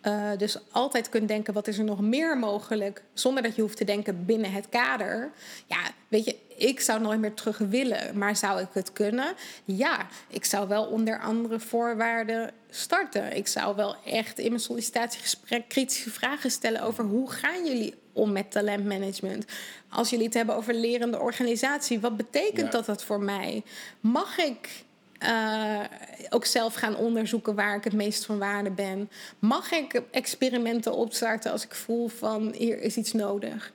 [0.07, 3.03] Uh, dus altijd kunt denken, wat is er nog meer mogelijk...
[3.15, 5.31] zonder dat je hoeft te denken binnen het kader.
[5.67, 5.79] Ja,
[6.09, 9.35] weet je, ik zou nooit meer terug willen, maar zou ik het kunnen?
[9.65, 13.37] Ja, ik zou wel onder andere voorwaarden starten.
[13.37, 16.83] Ik zou wel echt in mijn sollicitatiegesprek kritische vragen stellen...
[16.83, 19.45] over hoe gaan jullie om met talentmanagement?
[19.89, 22.71] Als jullie het hebben over lerende organisatie, wat betekent ja.
[22.71, 23.63] dat dat voor mij?
[24.01, 24.85] Mag ik
[25.23, 25.81] uh,
[26.29, 29.11] ook zelf gaan onderzoeken waar ik het meest van waarde ben?
[29.39, 33.73] Mag ik experimenten opstarten als ik voel van hier is iets nodig?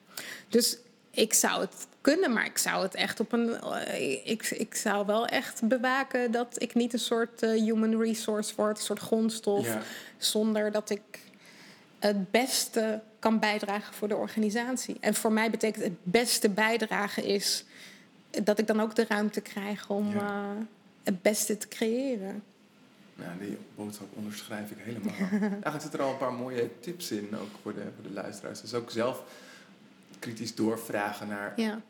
[0.50, 0.78] Dus
[1.12, 3.50] ik zou het kunnen, maar ik zou het echt op een.
[3.64, 8.54] Uh, ik, ik zou wel echt bewaken dat ik niet een soort uh, human resource
[8.56, 9.82] word, een soort grondstof, Ja.
[10.18, 11.02] zonder dat ik
[12.00, 14.98] het beste kan bijdragen voor de organisatie.
[15.00, 17.66] En voor mij betekent het beste bijdragen is
[18.44, 20.56] dat ik dan ook de ruimte krijg om Ja.
[21.02, 22.44] Uh, het beste te creëren.
[23.16, 25.14] Nou, die boodschap onderschrijf ik helemaal.
[25.42, 28.62] Eigenlijk zitten er al een paar mooie tips in, ook voor de, voor de luisteraars.
[28.62, 29.24] Dus ook zelf
[30.20, 31.82] kritisch doorvragen naar Ja.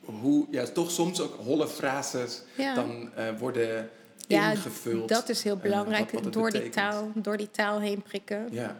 [0.00, 2.74] hoe, ja, toch soms ook holle frases Ja.
[2.74, 3.90] dan eh, worden
[4.28, 5.08] Ja, ingevuld.
[5.08, 8.48] Dat is heel belangrijk, wat- wat het door, die taal, door die taal heen prikken.
[8.50, 8.76] Ja,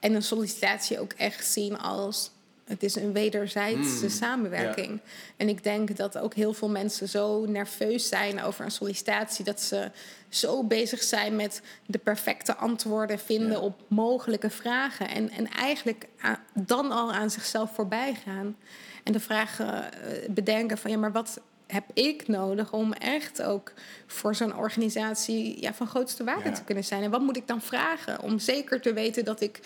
[0.00, 2.30] En een sollicitatie ook echt zien als...
[2.68, 5.00] Het is een wederzijdse Mm, samenwerking.
[5.36, 9.44] En ik denk dat ook heel veel mensen zo nerveus zijn over een sollicitatie...
[9.44, 9.90] dat ze
[10.28, 13.58] zo bezig zijn met de perfecte antwoorden vinden Ja.
[13.58, 15.08] op mogelijke vragen.
[15.08, 16.06] En, en eigenlijk
[16.54, 18.56] dan al aan zichzelf voorbij gaan.
[19.04, 23.72] En de vragen eh, bedenken van ja, maar wat heb ik nodig om echt ook
[24.06, 26.54] voor zo'n organisatie ja, van grootste waarde Ja.
[26.54, 27.02] te kunnen zijn?
[27.02, 29.60] En wat moet ik dan vragen om zeker te weten dat ik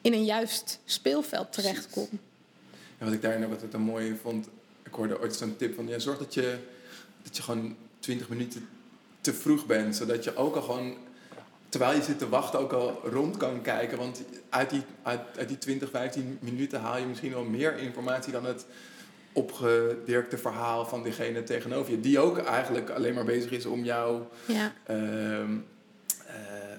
[0.00, 2.08] in een juist speelveld terechtkom?
[2.98, 4.48] En wat ik daarin ook altijd een mooie vond,
[4.82, 6.58] ik hoorde ooit zo'n tip van, ja, zorg dat je,
[7.22, 8.68] dat je gewoon 20 minuten
[9.20, 10.96] te vroeg bent, zodat je ook al gewoon,
[11.68, 13.98] terwijl je zit te wachten, ook al rond kan kijken.
[13.98, 18.32] Want uit die, uit, uit die 20, 15 minuten haal je misschien wel meer informatie
[18.32, 18.66] dan het
[19.32, 24.22] opgedirkte verhaal van diegene tegenover je, die ook eigenlijk alleen maar bezig is om jou
[24.46, 25.56] Ja, ehm, eh,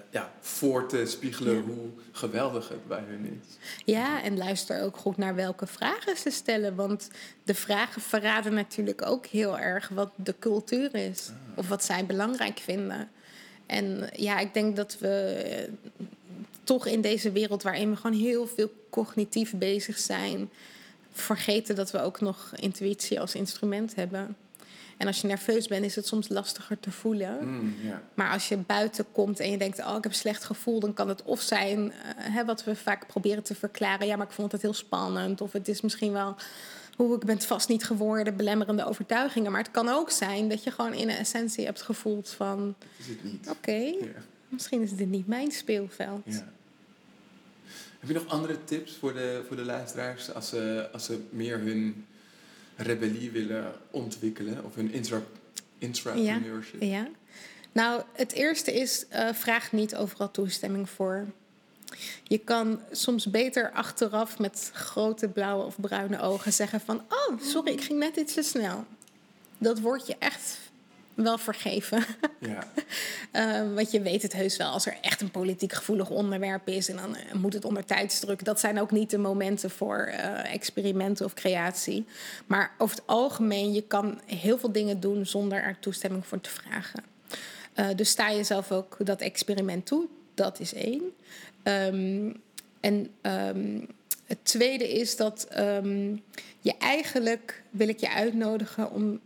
[0.09, 1.61] ja, voor te spiegelen Ja.
[1.61, 3.57] hoe geweldig het bij hun is.
[3.85, 6.75] ja, en luister ook goed naar welke vragen ze stellen.
[6.75, 7.09] Want
[7.43, 11.29] de vragen verraden natuurlijk ook heel erg wat de cultuur is.
[11.55, 13.09] Of wat zij belangrijk vinden.
[13.65, 15.07] En ja, ik denk dat we
[15.45, 15.71] eh,
[16.63, 20.49] toch in deze wereld waarin we gewoon heel veel cognitief bezig zijn,
[21.11, 24.35] vergeten dat we ook nog intuïtie als instrument hebben.
[24.99, 27.47] En als je nerveus bent, is het soms lastiger te voelen.
[27.49, 27.75] Mm.
[28.13, 30.93] Maar als je buiten komt en je denkt, oh, ik heb een slecht gevoel, dan
[30.93, 34.31] kan het of zijn, eh, hè, wat we vaak proberen te verklaren, ja, maar ik
[34.31, 35.41] vond het heel spannend.
[35.41, 36.35] Of het is misschien wel,
[36.95, 39.51] hoe ik ben het vast niet geworden, belemmerende overtuigingen.
[39.51, 42.87] Maar het kan ook zijn dat je gewoon in de essentie hebt gevoeld van, Dat
[42.97, 43.49] is het niet.
[43.49, 44.21] oké, Ja.
[44.49, 46.25] misschien is dit niet mijn speelveld.
[47.99, 51.59] Heb je nog andere tips voor de, voor de luisteraars als ze, als ze meer
[51.59, 52.05] hun
[52.79, 55.21] rebellie willen ontwikkelen of hun intra,
[55.77, 56.81] intrapreneurship?
[56.81, 57.07] Ja.
[57.71, 61.25] Nou, het eerste is, eh, vraag niet overal toestemming voor.
[62.23, 67.01] Je kan soms beter achteraf met grote blauwe of bruine ogen zeggen van...
[67.09, 68.85] oh, sorry, ik ging net iets te snel.
[69.57, 70.57] Dat wordt je echt
[71.23, 72.03] wel vergeven.
[72.39, 72.67] Ja.
[73.31, 76.89] Eh, want je weet het heus wel als er echt een politiek gevoelig onderwerp is...
[76.89, 78.43] en dan eh, moet het onder tijdsdruk.
[78.43, 82.05] Dat zijn ook niet de momenten voor eh, experimenten of creatie.
[82.47, 86.49] Maar over het algemeen, je kan heel veel dingen doen zonder er toestemming voor te
[86.49, 87.03] vragen.
[87.73, 90.07] Eh, dus sta jezelf ook dat experiment toe.
[90.33, 91.01] Dat is één.
[91.63, 92.31] Ehm,
[92.79, 93.79] en ehm,
[94.25, 96.15] het tweede is dat ehm,
[96.59, 99.19] je eigenlijk wil ik je uitnodigen om.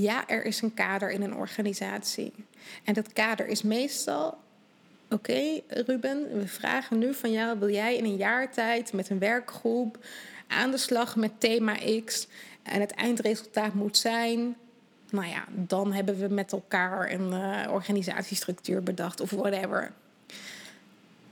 [0.00, 2.32] Ja, er is een kader in een organisatie.
[2.84, 4.38] En dat kader is meestal.
[5.10, 9.18] Oké, Ruben, we vragen nu van jou: wil jij in een jaar tijd met een
[9.18, 9.98] werkgroep
[10.46, 12.26] aan de slag met thema X?
[12.62, 14.56] En het eindresultaat moet zijn
[15.10, 19.92] nou ja, dan hebben we met elkaar een eh, organisatiestructuur bedacht of whatever.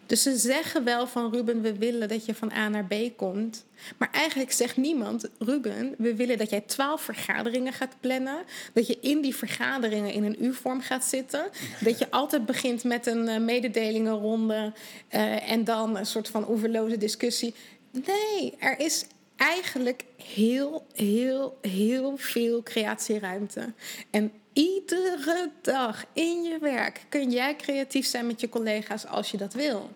[0.07, 3.65] Dus ze zeggen wel van Ruben, we willen dat je van A naar B komt.
[3.99, 8.39] Maar eigenlijk zegt niemand, Ruben, we willen dat jij twaalf vergaderingen gaat plannen.
[8.73, 11.45] Dat je in die vergaderingen in een U-vorm gaat zitten.
[11.81, 14.73] Dat je altijd begint met een eh, mededelingenronde
[15.09, 17.55] eh, en dan een soort van oeverloze discussie.
[17.91, 19.05] Nee, er is
[19.37, 23.73] eigenlijk heel, heel, heel veel creatieruimte.
[24.11, 29.37] En iedere dag in je werk kun jij creatief zijn met je collega's als je
[29.37, 29.91] dat wil.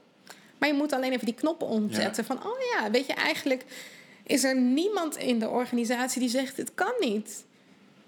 [0.59, 3.65] Maar je moet alleen even die knoppen omzetten van, oh ja, weet je, eigenlijk
[4.23, 7.45] is er niemand in de organisatie die zegt, het kan niet.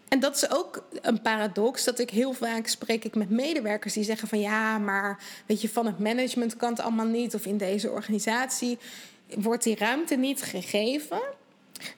[0.08, 4.04] En dat is ook een paradox, dat ik heel vaak spreek ik met medewerkers die
[4.04, 7.56] zeggen van, ja, maar weet je, van het management kan het allemaal niet, of in
[7.56, 8.78] deze organisatie
[9.34, 11.20] wordt die ruimte niet gegeven.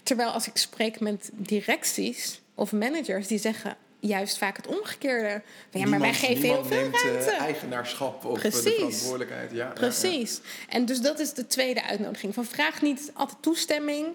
[0.02, 5.28] Terwijl als ik spreek met directies of managers, die zeggen juist vaak het omgekeerde.
[5.28, 5.40] Ja,
[5.70, 7.30] maar wij Niemand- geven heel veel neemt, eh, ruimte.
[7.30, 9.50] eigenaarschap of eh, de verantwoordelijkheid.
[9.50, 9.70] Ja, ja, ja.
[9.72, 10.40] Precies.
[10.68, 12.34] En dus dat is de tweede uitnodiging.
[12.34, 14.06] Van vraag niet altijd toestemming.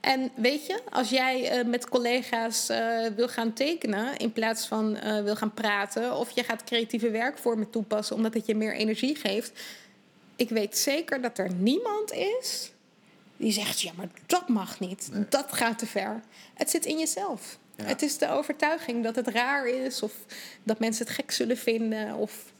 [0.00, 4.96] En weet je, als jij eh, met collega's eh, wil gaan tekenen in plaats van
[4.96, 9.16] eh, wil gaan praten, of je gaat creatieve werkvormen toepassen omdat het je meer energie
[9.16, 9.52] geeft.
[10.36, 12.72] Ik weet zeker dat er niemand is
[13.36, 15.08] die zegt: ja, maar dat mag niet.
[15.12, 15.24] Nee.
[15.28, 16.20] Dat gaat te ver.
[16.54, 17.58] Het zit in jezelf.
[17.76, 17.84] Ja.
[17.84, 20.12] Het is de overtuiging dat het raar is, of
[20.62, 22.14] dat mensen het gek zullen vinden.
[22.14, 22.52] Of...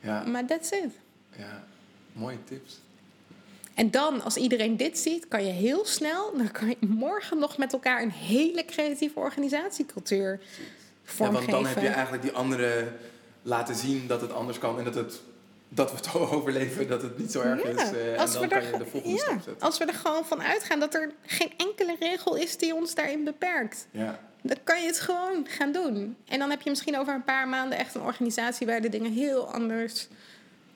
[0.00, 0.90] Ja, Maar that's it.
[1.36, 1.64] ja,
[2.12, 2.78] mooie tips.
[3.74, 7.58] En dan, als iedereen dit ziet, kan je heel snel, dan kan je morgen nog
[7.58, 10.46] met elkaar een hele creatieve organisatiecultuur Ja,
[11.04, 11.50] vormgeven.
[11.50, 12.92] want dan heb je eigenlijk die andere
[13.42, 15.20] laten zien dat het anders kan en dat, het,
[15.68, 17.76] dat we het overleven, dat het niet zo erg Ja, is.
[17.92, 19.60] eh, en dan we kan je de volgende ja, stap zetten.
[19.60, 23.24] Als we er gewoon van uitgaan dat er geen enkele regel is die ons daarin
[23.24, 23.86] beperkt.
[23.90, 24.20] Ja.
[24.46, 26.16] Dan kan je het gewoon gaan doen.
[26.28, 29.12] En dan heb je misschien over een paar maanden echt een organisatie waar de dingen
[29.12, 30.08] heel anders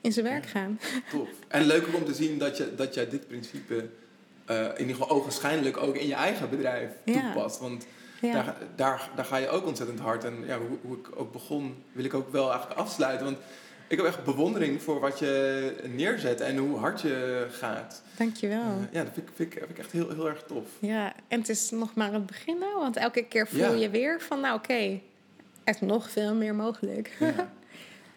[0.00, 0.80] in zijn werk gaan.
[1.10, 1.28] Tof.
[1.48, 3.88] En leuk om te zien dat, je, dat jij dit principe
[4.44, 7.20] eh, in ieder geval ogenschijnlijk ook in je eigen bedrijf Ja.
[7.32, 7.58] toepast.
[7.60, 7.86] Want
[8.20, 8.32] Ja.
[8.32, 10.24] daar, daar, daar ga je ook ontzettend hard.
[10.24, 13.24] En ja, hoe, hoe ik ook begon, wil ik ook wel eigenlijk afsluiten.
[13.26, 13.38] Want
[13.88, 18.02] ik heb echt bewondering voor wat je neerzet en hoe hard je gaat.
[18.16, 18.60] Dankjewel.
[18.60, 20.64] Eh, ja, dat vind ik, vind, ik, vind ik echt heel, heel erg tof.
[20.78, 22.74] Ja, en het is nog maar het begin nou.
[22.78, 23.70] Want elke keer voel Ja.
[23.80, 24.74] je weer van, nou oké,
[25.64, 27.16] er is nog veel meer mogelijk.
[27.18, 27.50] Ja.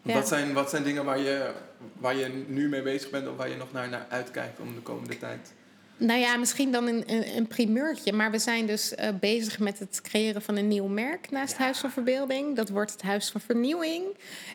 [0.03, 0.13] Ja.
[0.13, 1.51] Wat, zijn, wat zijn dingen waar je,
[1.97, 4.81] waar je nu mee bezig bent of waar je nog naar, naar uitkijkt om de
[4.81, 5.53] komende tijd?
[6.01, 8.13] Nou ja, misschien dan een, een, een primeurtje.
[8.13, 11.63] Maar we zijn dus eh, bezig met het creëren van een nieuw merk naast Ja.
[11.63, 12.55] Huis van Verbeelding.
[12.55, 14.03] Dat wordt het Huis van Vernieuwing.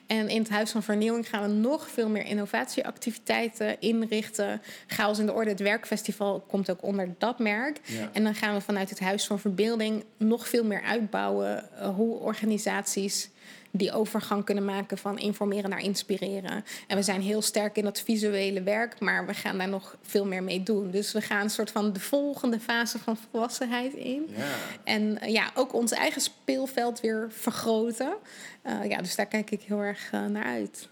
[0.06, 4.62] En in het Huis van Vernieuwing gaan we nog veel meer innovatieactiviteiten inrichten.
[4.86, 7.80] Chaos in de Orde, het werkfestival, komt ook onder dat merk.
[7.84, 8.10] Ja.
[8.12, 12.14] En dan gaan we vanuit het Huis van Verbeelding nog veel meer uitbouwen eh, hoe
[12.14, 13.30] organisaties
[13.76, 16.64] die overgang kunnen maken van informeren naar inspireren.
[16.86, 20.26] En we zijn heel sterk in dat visuele werk, maar we gaan daar nog veel
[20.26, 20.90] meer mee doen.
[20.90, 24.28] Dus we gaan een soort van de volgende fase van volwassenheid in.
[24.36, 24.44] Ja.
[24.84, 28.14] En eh, ja, ook ons eigen speelveld weer vergroten.
[28.62, 30.88] Eh, ja, dus daar kijk ik heel erg eh, naar uit.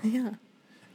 [0.00, 0.38] Ja.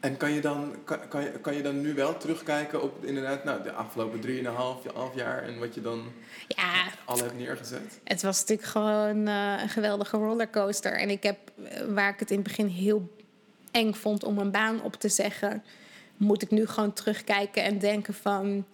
[0.06, 3.43] En kan je, dan, kan, kan, je, kan je dan nu wel terugkijken op inderdaad,
[3.43, 4.43] nou, de afgelopen 3,5
[4.93, 6.03] half jaar en wat je dan
[6.47, 7.99] ja, al hebt neergezet?
[8.03, 10.99] Het was natuurlijk gewoon eh, een geweldige rollercoaster.
[10.99, 13.16] En ik heb, eh, waar ik het in het begin heel
[13.72, 15.64] eng vond om een baan op te zeggen,
[16.18, 18.66] moet ik nu gewoon terugkijken en denken van,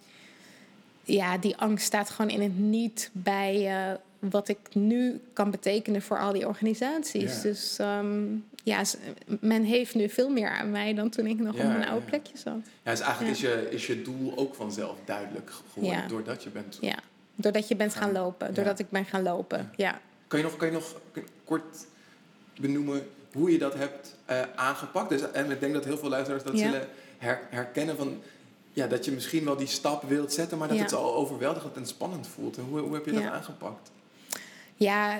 [1.02, 3.94] ja, die angst staat gewoon in het niet bij eh,
[4.30, 7.34] wat ik nu kan betekenen voor al die organisaties.
[7.36, 7.42] Ja.
[7.42, 8.24] Dus ehm,
[8.64, 8.82] ja,
[9.40, 12.04] men heeft nu veel meer aan mij dan toen ik nog Ja, op mijn oude
[12.04, 12.08] ja.
[12.10, 12.54] plekje zat.
[12.82, 13.34] Ja, dus eigenlijk.
[13.34, 16.78] Is, je, is je doel ook vanzelf duidelijk geworden doordat je bent.
[16.80, 16.98] Ja,
[17.34, 19.70] doordat je bent gaan lopen, doordat ik ben gaan lopen.
[19.76, 20.00] ja.
[20.26, 21.00] Kan je nog, kan je nog
[21.44, 21.86] kort
[22.60, 25.08] benoemen hoe je dat hebt eh, aangepakt?
[25.08, 28.20] Dus, en ik denk dat heel veel luisteraars dat zullen her- herkennen van...
[28.74, 30.82] Ja, dat je misschien wel die stap wilt zetten, maar dat Ja.
[30.82, 32.56] het zo overweldigend en spannend voelt.
[32.56, 33.30] En hoe, hoe heb je dat Ja.
[33.30, 33.90] aangepakt?
[34.82, 35.16] Ja,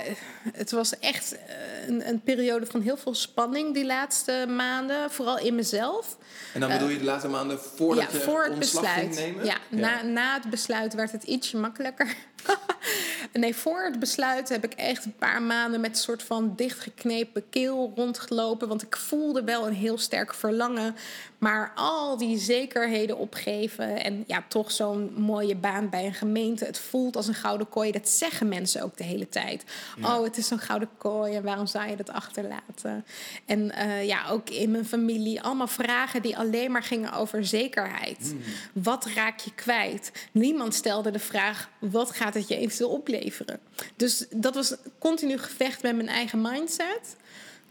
[0.52, 5.10] het was echt eh, een, een periode van heel veel spanning die laatste maanden.
[5.10, 6.16] Vooral in mezelf.
[6.54, 8.98] En dan bedoel je de laatste maanden voordat ja, je voor het besluit.
[8.98, 9.44] ging nemen?
[9.44, 12.14] Ja, Na, na het besluit werd het ietsje makkelijker.
[13.32, 17.48] nee, voor het besluit heb ik echt een paar maanden met een soort van dichtgeknepen
[17.50, 18.68] keel rondgelopen.
[18.68, 20.96] Want ik voelde wel een heel sterk verlangen.
[21.38, 24.04] Maar al die zekerheden opgeven.
[24.04, 26.64] En ja, toch zo'n mooie baan bij een gemeente.
[26.64, 27.92] Het voelt als een gouden kooi.
[27.92, 29.51] Dat zeggen mensen ook de hele tijd.
[29.96, 30.16] Ja.
[30.16, 31.34] Oh, het is zo'n gouden kooi.
[31.34, 33.04] En waarom zou je dat achterlaten?
[33.46, 35.42] En eh, ja, ook in mijn familie.
[35.42, 38.34] Allemaal vragen die alleen maar gingen over zekerheid.
[38.72, 40.12] Wat raak je kwijt?
[40.32, 43.60] Niemand stelde de vraag: wat gaat het je eventueel opleveren?
[43.96, 47.16] Dus dat was continu gevecht met mijn eigen mindset.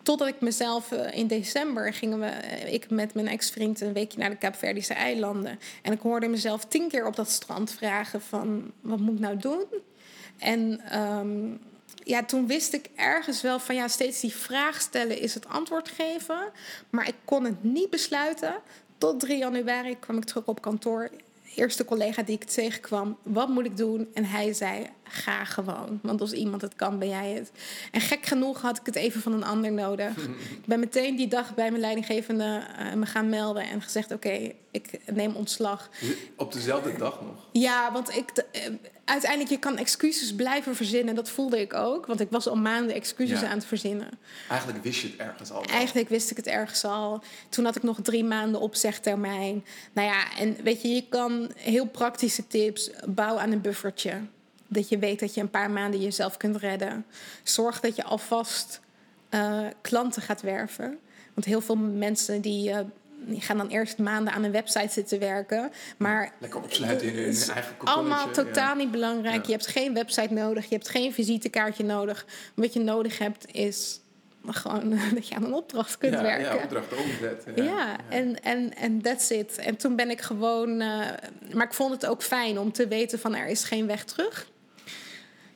[0.03, 4.19] Totdat ik mezelf eh, in december gingen we, eh, ik met mijn ex-vriend een weekje
[4.19, 5.59] naar de Kaapverdische eilanden.
[5.81, 9.37] En ik hoorde mezelf tien keer op dat strand vragen van wat moet ik nou
[9.37, 9.65] doen?
[10.37, 11.53] En ehm,
[12.03, 15.89] ja, toen wist ik ergens wel van ja, steeds die vraag stellen is het antwoord
[15.89, 16.51] geven.
[16.89, 18.55] Maar ik kon het niet besluiten.
[18.97, 21.09] Tot 3 januari kwam ik terug op kantoor.
[21.55, 24.07] Eerste collega die ik tegenkwam, wat moet ik doen?
[24.13, 25.99] En hij zei, ga gewoon.
[26.01, 27.51] Want als iemand het kan, ben jij het.
[27.91, 30.17] En gek genoeg had ik het even van een ander nodig.
[30.61, 34.51] ik ben meteen die dag bij mijn leidinggevende eh, me gaan melden en gezegd, oké,
[34.71, 35.89] ik neem ontslag.
[36.35, 37.47] Op dezelfde dag nog?
[37.51, 38.61] Ja, want ik, eh,
[39.05, 41.15] uiteindelijk, je kan excuses blijven verzinnen.
[41.15, 43.47] Dat voelde ik ook, want ik was al maanden excuses Ja.
[43.47, 44.09] aan het verzinnen.
[44.49, 45.63] Eigenlijk wist je het ergens al.
[45.63, 47.21] Eigenlijk wist ik het ergens al.
[47.49, 49.65] Toen had ik nog drie maanden opzegtermijn.
[49.93, 52.89] Nou ja, en weet je, je kan heel praktische tips.
[53.07, 54.13] Bouw aan een buffertje.
[54.67, 57.05] Dat je weet dat je een paar maanden jezelf kunt redden.
[57.43, 58.79] Zorg dat je alvast
[59.29, 60.99] eh, klanten gaat werven.
[61.33, 62.79] Want heel veel mensen die, eh,
[63.27, 65.71] die gaan dan eerst maanden aan een website zitten werken.
[65.97, 68.33] Maar Lekker opsluiten in hun eigen Allemaal ja.
[68.33, 69.45] totaal niet belangrijk.
[69.45, 70.63] Je hebt geen website nodig.
[70.63, 72.25] Je hebt geen visitekaartje nodig.
[72.53, 73.99] Wat je nodig hebt is
[74.45, 76.55] gewoon dat je aan een opdracht kunt ja, werken.
[76.55, 77.45] Ja, opdrachten omzet.
[77.55, 79.57] Ja, en, en, en that's it.
[79.57, 80.81] En toen ben ik gewoon...
[80.81, 81.07] eh,
[81.53, 84.50] maar ik vond het ook fijn om te weten van er is geen weg terug.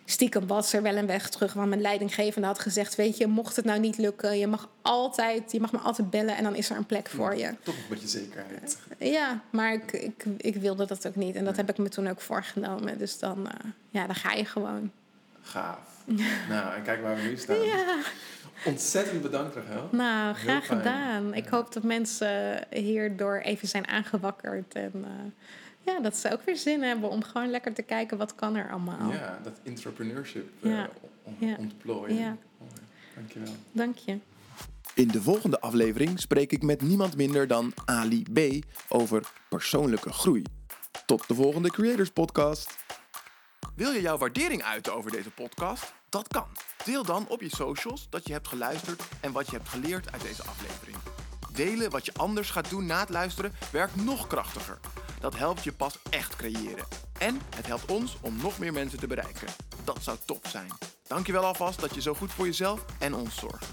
[0.05, 1.53] Stiekem was er wel een weg terug.
[1.53, 2.95] Want mijn leidinggevende had gezegd...
[2.95, 4.37] weet je, mocht het nou niet lukken...
[4.37, 7.35] je mag altijd, je mag me altijd bellen en dan is er een plek voor
[7.35, 7.55] je.
[7.63, 8.77] Toch een beetje zekerheid.
[8.99, 11.35] Ja, maar ik, ik, ik wilde dat ook niet.
[11.35, 12.97] En dat heb ik me toen ook voorgenomen.
[12.97, 14.91] Dus dan, eh, ja, dan ga je gewoon.
[15.41, 16.03] Gaaf.
[16.49, 17.61] nou, en kijk waar we nu staan.
[17.61, 17.97] Ja,
[18.65, 19.89] Ontzettend bedankt, Rachel.
[19.91, 21.33] Nou, graag gedaan.
[21.33, 24.73] Ik hoop dat mensen hierdoor even zijn aangewakkerd.
[24.73, 25.09] En eh,
[25.85, 28.71] ja, dat ze ook weer zin hebben om gewoon lekker te kijken wat kan er
[28.71, 29.11] allemaal.
[29.11, 30.89] Ja, dat entrepreneurship Ja.
[31.39, 32.15] eh, ontplooien.
[32.15, 32.37] Ja.
[33.15, 33.53] Dankjewel.
[33.71, 34.17] Dank je.
[34.93, 38.65] In de volgende aflevering spreek ik met niemand minder dan Ali B.
[38.89, 40.43] over persoonlijke groei.
[41.05, 42.75] Tot de volgende Creators Podcast.
[43.75, 45.93] Wil je jouw waardering uiten over deze podcast?
[46.09, 46.45] Dat kan.
[46.85, 50.21] Deel dan op je socials dat je hebt geluisterd en wat je hebt geleerd uit
[50.21, 50.97] deze aflevering.
[51.53, 54.79] Delen wat je anders gaat doen na het luisteren werkt nog krachtiger.
[55.19, 56.85] Dat helpt je pas echt creëren.
[57.19, 59.47] En het helpt ons om nog meer mensen te bereiken.
[59.83, 60.71] Dat zou top zijn.
[61.07, 63.65] Dankjewel alvast dat je zo goed voor jezelf en ons zorgt.